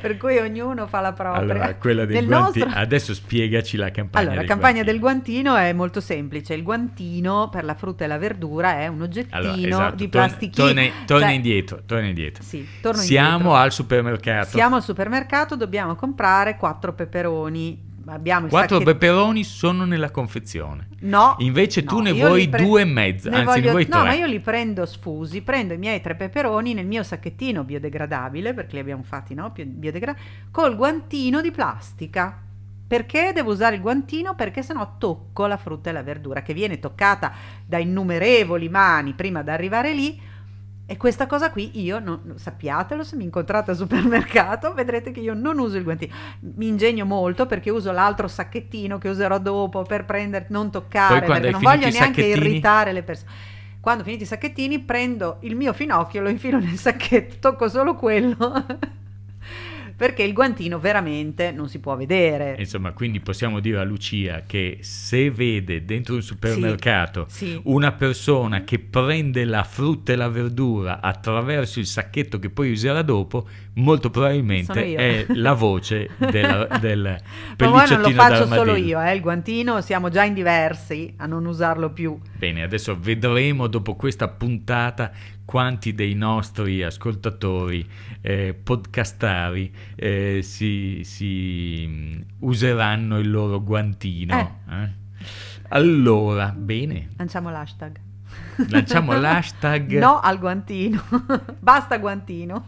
per 0.01 0.17
cui 0.17 0.39
ognuno 0.39 0.87
fa 0.87 1.01
la 1.01 1.13
propria. 1.13 1.41
Allora, 1.41 1.75
quella 1.77 2.05
del 2.05 2.17
Nel 2.17 2.27
guanti- 2.27 2.59
nostro- 2.61 2.79
Adesso 2.81 3.15
spiegaci 3.15 3.77
la 3.77 3.91
campagna 3.91 4.19
Allora, 4.21 4.35
la 4.35 4.41
del 4.41 4.49
campagna 4.49 4.83
guantino. 4.83 4.93
del 4.93 5.01
guantino 5.01 5.57
è 5.57 5.73
molto 5.73 6.01
semplice. 6.01 6.55
Il 6.55 6.63
guantino 6.63 7.49
per 7.51 7.65
la 7.65 7.75
frutta 7.75 8.05
e 8.05 8.07
la 8.07 8.19
verdura 8.19 8.79
è 8.79 8.87
un 8.87 9.03
oggettino 9.03 9.37
Allora, 9.37 9.67
esatto, 9.69 9.95
di 9.97 10.09
plastichino. 10.09 10.67
Torna, 10.67 10.83
torna 11.07 11.27
Cioè, 11.27 11.35
indietro, 11.35 11.83
torna 11.87 12.07
indietro. 12.07 12.43
Sì, 12.43 12.67
Siamo 12.81 12.97
indietro. 13.37 13.55
al 13.55 13.73
supermercato. 13.73 14.49
Siamo 14.49 14.77
al 14.77 14.83
supermercato, 14.83 15.57
dobbiamo 15.57 15.95
comprare 15.95 16.57
quattro 16.57 16.93
peperoni. 16.93 17.89
Abbiamo 18.13 18.49
Quattro 18.49 18.79
sacchetto- 18.79 18.99
peperoni 18.99 19.45
sono 19.45 19.85
nella 19.85 20.11
confezione. 20.11 20.89
No. 21.01 21.37
Invece 21.39 21.85
tu 21.85 21.97
no, 21.97 22.03
ne 22.03 22.13
vuoi 22.13 22.49
pre- 22.49 22.63
due 22.65 22.81
e 22.83 22.85
mezzo, 22.85 23.31
ne 23.31 23.37
anzi 23.37 23.47
ne 23.49 23.55
voglio- 23.55 23.71
vuoi 23.71 23.87
No, 23.89 23.97
tre. 24.01 24.09
ma 24.09 24.15
io 24.15 24.27
li 24.27 24.41
prendo 24.41 24.85
sfusi, 24.85 25.43
prendo 25.43 25.75
i 25.75 25.79
miei 25.79 26.01
tre 26.01 26.17
peperoni 26.17 26.75
nel 26.75 26.87
mio 26.87 27.03
sacchettino 27.05 27.63
biodegradabile, 27.65 28.53
perché 28.53 28.75
li 28.75 28.81
abbiamo 28.81 29.03
fatti, 29.05 29.35
no? 29.35 29.51
Bio- 29.51 29.65
biodegradabili, 29.65 30.27
col 30.51 30.75
guantino 30.77 31.41
di 31.41 31.51
plastica. 31.53 32.43
Perché 32.87 33.31
devo 33.33 33.53
usare 33.53 33.77
il 33.77 33.81
guantino? 33.81 34.35
Perché 34.35 34.65
sennò 34.65 34.97
tocco 34.99 35.47
la 35.47 35.57
frutta 35.57 35.91
e 35.91 35.93
la 35.93 36.03
verdura, 36.03 36.43
che 36.43 36.53
viene 36.53 36.81
toccata 36.81 37.33
da 37.65 37.79
innumerevoli 37.79 38.69
mani 38.69 39.13
prima 39.15 39.43
di 39.43 39.51
arrivare 39.51 39.95
lì. 39.95 40.21
E 40.91 40.97
questa 40.97 41.29
cosa 41.29 41.53
qui 41.53 41.81
io, 41.81 42.01
non, 42.01 42.33
sappiatelo, 42.35 43.05
se 43.05 43.15
mi 43.15 43.23
incontrate 43.23 43.71
al 43.71 43.77
supermercato 43.77 44.75
vedrete 44.75 45.13
che 45.13 45.21
io 45.21 45.35
non 45.35 45.61
uso 45.61 45.77
il 45.77 45.85
guantino. 45.85 46.13
Mi 46.57 46.67
ingegno 46.67 47.05
molto 47.05 47.47
perché 47.47 47.71
uso 47.71 47.93
l'altro 47.93 48.27
sacchettino 48.27 48.99
che 48.99 49.09
userò 49.09 49.39
dopo 49.39 49.83
per 49.83 50.05
prendere, 50.05 50.47
non 50.49 50.69
toccare, 50.73 51.25
perché 51.25 51.51
non 51.51 51.61
voglio 51.61 51.89
neanche 51.89 52.23
irritare 52.23 52.91
le 52.93 53.05
persone. 53.05 53.31
Quando 53.79 54.03
ho 54.03 54.05
finito 54.05 54.25
i 54.25 54.27
sacchettini 54.27 54.81
prendo 54.81 55.37
il 55.43 55.55
mio 55.55 55.73
finocchio, 55.73 56.23
lo 56.23 56.29
infilo 56.29 56.59
nel 56.59 56.77
sacchetto, 56.77 57.37
tocco 57.39 57.69
solo 57.69 57.95
quello. 57.95 58.37
perché 60.01 60.23
il 60.23 60.33
guantino 60.33 60.79
veramente 60.79 61.53
non 61.53 61.69
si 61.69 61.79
può 61.79 61.95
vedere. 61.95 62.57
Insomma, 62.59 62.93
quindi 62.93 63.21
possiamo 63.21 63.61
dire 63.61 63.81
a 63.81 63.83
Lucia 63.83 64.45
che 64.47 64.79
se 64.81 65.31
vede 65.31 65.85
dentro 65.85 66.15
un 66.15 66.23
supermercato 66.23 67.27
Sì. 67.29 67.61
una 67.65 67.93
persona 67.93 68.65
che 68.65 68.79
prende 68.79 69.45
la 69.45 69.63
frutta 69.63 70.15
e 70.15 70.17
la 70.17 70.31
verdura 70.31 71.03
attraverso 71.03 71.81
il 71.81 71.87
sacchetto 71.87 72.39
che 72.39 72.49
poi 72.49 72.71
userà 72.71 73.03
dopo, 73.03 73.47
molto 73.75 74.11
probabilmente 74.11 74.95
è 74.95 75.27
la 75.35 75.53
voce 75.55 76.11
della- 76.19 76.67
del 76.81 77.03
Ma 77.03 77.55
poi 77.57 77.69
non 77.69 77.73
lo 77.73 77.87
pellicciottino 77.87 78.23
faccio 78.23 78.47
solo 78.47 78.75
io, 78.77 79.01
eh, 79.01 79.15
il 79.15 79.21
guantino 79.21 79.81
siamo 79.81 80.09
già 80.09 80.25
in 80.25 80.35
diversi 80.35 81.15
a 81.19 81.27
non 81.27 81.47
usarlo 81.47 81.91
più. 81.93 82.19
Bene, 82.37 82.63
adesso 82.63 82.97
vedremo 82.99 83.67
dopo 83.69 83.95
questa 83.97 84.29
puntata 84.29 85.11
quanti 85.45 85.95
dei 85.95 86.15
nostri 86.15 86.83
ascoltatori 86.83 87.85
eh, 88.21 88.55
podcastari 88.55 89.73
eh, 89.97 90.41
si, 90.43 91.01
si, 91.05 91.85
mm, 91.89 92.21
useranno 92.41 93.19
il 93.19 93.31
loro 93.31 93.63
guantino. 93.63 94.61
eh. 94.71 94.99
Allora, 95.73 96.53
bene, 96.57 97.09
Lanciamo 97.17 97.51
l'hashtag. 97.51 97.97
lanciamo 98.69 99.13
l'hashtag. 99.19 99.99
No 99.99 100.19
al 100.21 100.39
guantino. 100.39 101.03
Basta 101.59 101.99
guantino. 101.99 102.65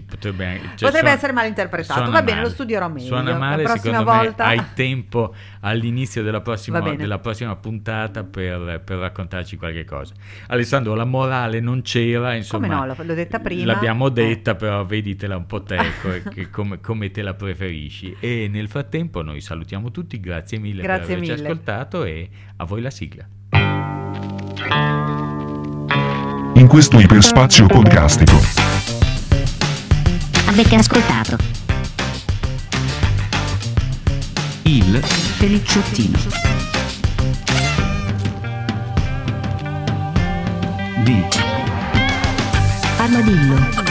Potrebbe, 0.00 0.46
anche- 0.46 0.60
cioè, 0.60 0.68
Potrebbe 0.74 0.98
suona- 0.98 1.10
essere 1.10 1.32
malinterpretato. 1.32 2.10
Va 2.10 2.22
bene, 2.22 2.36
male. 2.36 2.42
lo 2.42 2.48
studierò 2.50 2.88
meglio. 2.88 3.06
Suona 3.06 3.30
La 3.32 3.38
male, 3.38 3.62
prossima 3.64 3.82
secondo 3.94 4.10
me 4.12 4.16
volta- 4.18 4.44
hai 4.44 4.62
tempo 4.74 5.34
all'inizio 5.60 6.22
della 6.22 6.40
prossima, 6.40 6.80
della 6.80 7.18
prossima 7.18 7.56
puntata 7.56 8.22
per, 8.24 8.80
per 8.84 8.98
raccontarci 8.98 9.56
qualche 9.56 9.84
cosa. 9.84 10.14
Alessandro, 10.48 10.94
la 10.94 11.04
morale 11.04 11.60
non 11.60 11.82
c'era, 11.82 12.34
insomma. 12.34 12.66
Come 12.68 12.78
no, 12.78 12.86
l'ho- 12.86 13.02
l'ho 13.02 13.14
detta 13.14 13.40
prima. 13.40 13.64
L'abbiamo 13.72 14.06
Eh. 14.06 14.12
detta, 14.12 14.54
però 14.54 14.84
veditela 14.84 15.36
un 15.36 15.46
po' 15.46 15.62
te, 15.62 15.78
che 16.32 16.48
come, 16.50 16.80
come 16.80 17.10
te 17.10 17.22
la 17.22 17.34
preferisci. 17.34 18.16
E 18.20 18.48
nel 18.50 18.68
frattempo 18.68 19.22
noi 19.22 19.40
salutiamo 19.40 19.90
tutti, 19.90 20.20
grazie 20.20 20.58
mille 20.58 20.82
Grazie 20.82 21.06
per 21.06 21.14
averci 21.16 21.32
mille. 21.32 21.48
ascoltato 21.48 22.04
e 22.04 22.28
a 22.56 22.64
voi 22.64 22.80
la 22.80 22.90
sigla. 22.90 23.26
In 26.54 26.66
questo 26.68 26.98
iperspazio 27.00 27.66
podcastico. 27.66 28.69
Avete 30.50 30.74
ascoltato 30.74 31.36
Il 34.62 35.00
Pelicciottino. 35.38 36.18
di 41.04 41.24
Armadillo. 42.98 43.89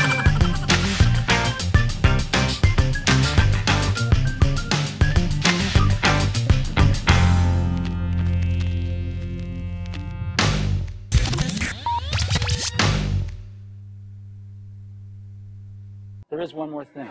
One 16.69 16.71
more 16.71 16.85
thing. 16.93 17.07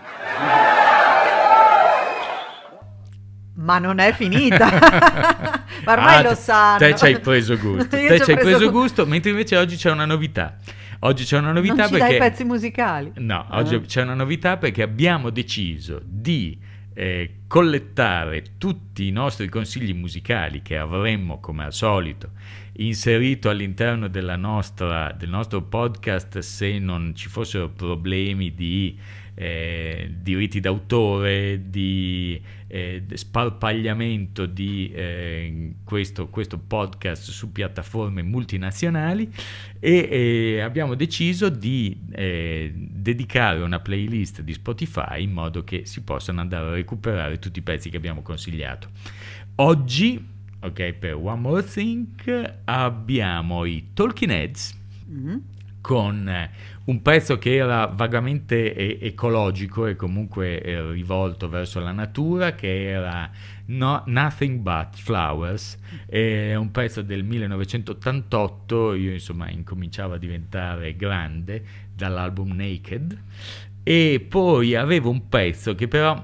Ma 3.54 3.78
non 3.78 3.98
è 3.98 4.12
finita. 4.12 4.68
Ma 5.84 5.92
ormai 5.92 6.16
Ah, 6.16 6.22
lo 6.22 6.34
sanno. 6.34 6.78
Te 6.78 6.94
ci 6.96 7.04
hai 7.06 7.18
preso 7.18 7.56
gusto. 7.58 7.88
Te 7.96 8.20
ci 8.20 8.30
hai 8.30 8.38
preso 8.38 8.70
gu- 8.70 8.80
gusto, 8.80 9.04
mentre 9.06 9.30
invece 9.30 9.56
oggi 9.56 9.76
c'è 9.76 9.90
una 9.90 10.04
novità. 10.04 10.56
Oggi 11.00 11.24
c'è 11.24 11.38
una 11.38 11.52
novità 11.52 11.74
Non 11.74 11.88
ci 11.88 11.98
perché... 11.98 12.18
pezzi 12.18 12.44
musicali. 12.44 13.12
No, 13.16 13.46
oggi 13.50 13.80
c'è 13.80 14.02
una 14.02 14.14
novità 14.14 14.56
perché 14.56 14.82
abbiamo 14.82 15.30
deciso 15.30 16.00
di 16.04 16.58
eh, 16.94 17.40
collettare 17.46 18.42
tutti 18.58 19.06
i 19.06 19.10
nostri 19.10 19.48
consigli 19.48 19.94
musicali 19.94 20.62
che 20.62 20.76
avremmo, 20.76 21.38
come 21.40 21.64
al 21.64 21.72
solito, 21.72 22.30
inserito 22.74 23.48
all'interno 23.48 24.08
della 24.08 24.36
nostra, 24.36 25.12
del 25.16 25.28
nostro 25.28 25.62
podcast 25.62 26.38
se 26.38 26.78
non 26.78 27.12
ci 27.14 27.28
fossero 27.28 27.68
problemi 27.70 28.54
di 28.54 28.98
eh, 29.40 30.12
diritti 30.20 30.58
d'autore, 30.58 31.70
di 31.70 32.40
eh, 32.66 33.04
sparpagliamento 33.12 34.46
di 34.46 34.90
eh, 34.92 35.74
questo, 35.84 36.26
questo 36.26 36.58
podcast 36.58 37.30
su 37.30 37.52
piattaforme 37.52 38.22
multinazionali 38.22 39.30
e 39.78 40.08
eh, 40.10 40.60
abbiamo 40.60 40.96
deciso 40.96 41.50
di 41.50 41.96
eh, 42.10 42.72
dedicare 42.74 43.62
una 43.62 43.78
playlist 43.78 44.42
di 44.42 44.52
Spotify 44.52 45.22
in 45.22 45.30
modo 45.30 45.62
che 45.62 45.86
si 45.86 46.02
possano 46.02 46.40
andare 46.40 46.66
a 46.66 46.72
recuperare 46.72 47.38
tutti 47.38 47.60
i 47.60 47.62
pezzi 47.62 47.90
che 47.90 47.96
abbiamo 47.96 48.22
consigliato. 48.22 48.88
Oggi, 49.56 50.20
ok, 50.58 50.92
per 50.94 51.14
One 51.14 51.40
More 51.40 51.64
Thing 51.64 52.08
abbiamo 52.64 53.64
i 53.64 53.90
Talking 53.94 54.30
Heads 54.32 54.76
Mm. 55.10 55.36
Con 55.80 56.28
eh, 56.28 56.50
un 56.84 57.02
pezzo 57.02 57.38
che 57.38 57.54
era 57.56 57.86
vagamente 57.86 58.74
e- 58.74 58.98
ecologico 59.00 59.86
e 59.86 59.96
comunque 59.96 60.60
eh, 60.62 60.90
rivolto 60.90 61.48
verso 61.48 61.80
la 61.80 61.92
natura, 61.92 62.54
che 62.54 62.88
era 62.88 63.30
No- 63.66 64.02
Nothing 64.06 64.60
But 64.60 64.96
Flowers, 64.96 65.78
è 66.06 66.54
un 66.54 66.70
pezzo 66.70 67.02
del 67.02 67.24
1988, 67.24 68.94
io 68.94 69.12
insomma 69.12 69.50
incominciavo 69.50 70.14
a 70.14 70.18
diventare 70.18 70.96
grande 70.96 71.62
dall'album 71.94 72.52
Naked, 72.52 73.18
e 73.82 74.26
poi 74.28 74.74
avevo 74.74 75.10
un 75.10 75.28
pezzo 75.28 75.74
che 75.74 75.88
però 75.88 76.14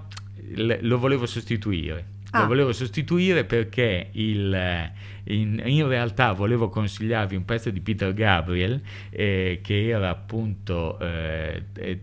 l- 0.55 0.79
lo 0.81 0.99
volevo 0.99 1.27
sostituire. 1.27 2.13
Lo 2.35 2.41
Ah. 2.41 2.47
volevo 2.47 2.73
sostituire 2.73 3.45
perché 3.45 4.09
il, 4.13 4.53
eh, 4.53 4.93
in, 5.33 5.63
in 5.65 5.87
realtà 5.87 6.33
volevo 6.33 6.69
consigliarvi 6.69 7.37
un 7.37 7.45
pezzo 7.45 7.71
di 7.71 7.81
Peter 7.81 8.13
Gabriel 8.13 8.81
eh, 9.11 9.61
che 9.63 9.89
era 9.89 10.09
appunto 10.09 10.99
eh, 10.99 11.63
eh, 11.75 12.01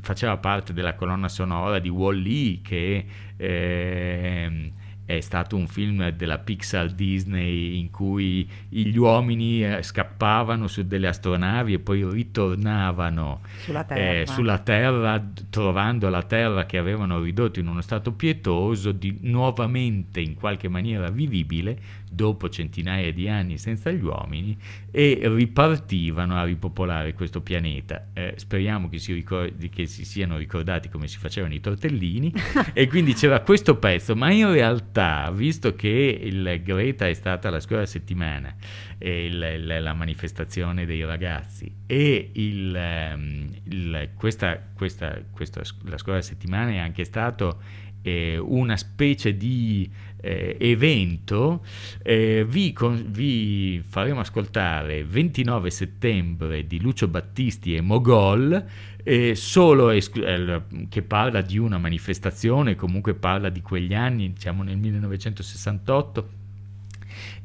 faceva 0.00 0.38
parte 0.38 0.72
della 0.72 0.94
colonna 0.94 1.28
sonora 1.28 1.78
di 1.78 1.90
Wall-E 1.90 2.60
che 2.62 3.04
ehm, 3.36 4.70
è 5.08 5.20
stato 5.20 5.56
un 5.56 5.66
film 5.68 6.10
della 6.10 6.36
Pixar 6.36 6.90
Disney 6.90 7.78
in 7.78 7.90
cui 7.90 8.46
gli 8.68 8.94
uomini 8.94 9.64
eh, 9.64 9.82
scappavano 9.82 10.66
su 10.66 10.86
delle 10.86 11.08
astronavi 11.08 11.72
e 11.72 11.78
poi 11.78 12.06
ritornavano 12.06 13.40
Sulla 13.60 13.84
eh, 13.84 13.86
terra. 13.86 14.26
sulla 14.26 14.58
terra, 14.58 15.24
trovando 15.48 16.10
la 16.10 16.22
terra 16.24 16.66
che 16.66 16.76
avevano 16.76 17.22
ridotto 17.22 17.58
in 17.58 17.68
uno 17.68 17.80
stato 17.80 18.12
pietoso, 18.12 18.92
di 18.92 19.16
nuovamente 19.22 20.20
in 20.20 20.34
qualche 20.34 20.68
maniera 20.68 21.08
vivibile 21.08 21.80
dopo 22.10 22.48
centinaia 22.48 23.12
di 23.12 23.28
anni 23.28 23.58
senza 23.58 23.90
gli 23.90 24.02
uomini 24.02 24.56
e 24.90 25.20
ripartivano 25.24 26.36
a 26.36 26.44
ripopolare 26.44 27.12
questo 27.14 27.40
pianeta. 27.40 28.08
Eh, 28.12 28.34
speriamo 28.36 28.88
che 28.88 28.98
si, 28.98 29.12
ricordi, 29.12 29.68
che 29.68 29.86
si 29.86 30.04
siano 30.04 30.36
ricordati 30.36 30.88
come 30.88 31.08
si 31.08 31.18
facevano 31.18 31.54
i 31.54 31.60
tortellini 31.60 32.32
e 32.72 32.86
quindi 32.86 33.14
c'era 33.14 33.40
questo 33.40 33.76
pezzo, 33.76 34.14
ma 34.16 34.30
in 34.30 34.50
realtà, 34.50 35.30
visto 35.30 35.74
che 35.74 36.20
il 36.22 36.60
Greta 36.62 37.06
è 37.08 37.14
stata 37.14 37.50
la 37.50 37.60
scorsa 37.60 37.86
settimana, 37.86 38.54
il- 38.98 39.42
il- 39.58 39.78
la 39.82 39.94
manifestazione 39.94 40.86
dei 40.86 41.04
ragazzi 41.04 41.72
e 41.86 42.30
il, 42.32 42.74
ehm, 42.74 43.50
il- 43.64 44.10
questa, 44.14 44.60
questa, 44.74 45.20
questa, 45.30 45.62
la 45.84 45.98
scorsa 45.98 46.20
settimana 46.22 46.70
è 46.70 46.78
anche 46.78 47.04
stato 47.04 47.60
eh, 48.02 48.38
una 48.38 48.76
specie 48.76 49.36
di 49.36 49.88
eh, 50.20 50.56
evento, 50.58 51.64
eh, 52.02 52.44
vi, 52.48 52.72
con- 52.72 53.06
vi 53.10 53.82
faremo 53.86 54.20
ascoltare 54.20 55.04
29 55.04 55.70
settembre 55.70 56.66
di 56.66 56.80
Lucio 56.80 57.06
Battisti 57.08 57.74
e 57.76 57.80
Mogol, 57.80 58.64
eh, 59.04 59.34
solo 59.34 59.90
esclu- 59.90 60.26
eh, 60.26 60.62
che 60.88 61.02
parla 61.02 61.40
di 61.40 61.56
una 61.58 61.78
manifestazione, 61.78 62.74
comunque 62.74 63.14
parla 63.14 63.48
di 63.48 63.62
quegli 63.62 63.94
anni, 63.94 64.32
diciamo 64.32 64.62
nel 64.62 64.76
1968. 64.76 66.36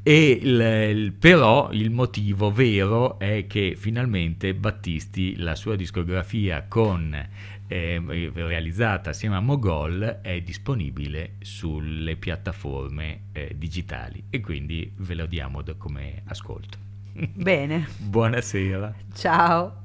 E 0.06 0.32
il- 0.42 0.60
il- 0.98 1.14
però 1.14 1.70
il 1.72 1.90
motivo 1.90 2.52
vero 2.52 3.18
è 3.20 3.46
che 3.48 3.76
finalmente 3.78 4.54
Battisti, 4.54 5.38
la 5.38 5.56
sua 5.56 5.78
discografia 5.78 6.66
con 6.68 7.16
eh, 7.74 8.32
realizzata 8.36 9.10
assieme 9.10 9.36
a 9.36 9.40
Mogol 9.40 10.20
è 10.22 10.42
disponibile 10.42 11.38
sulle 11.42 12.16
piattaforme 12.18 13.30
eh, 13.32 13.56
digitali 13.58 14.26
e 14.30 14.42
quindi 14.42 14.92
ve 14.98 15.16
lo 15.16 15.26
diamo 15.26 15.64
come 15.78 16.22
ascolto. 16.26 16.78
Bene, 17.14 17.88
Buonasera. 17.98 18.94
ciao. 19.16 19.83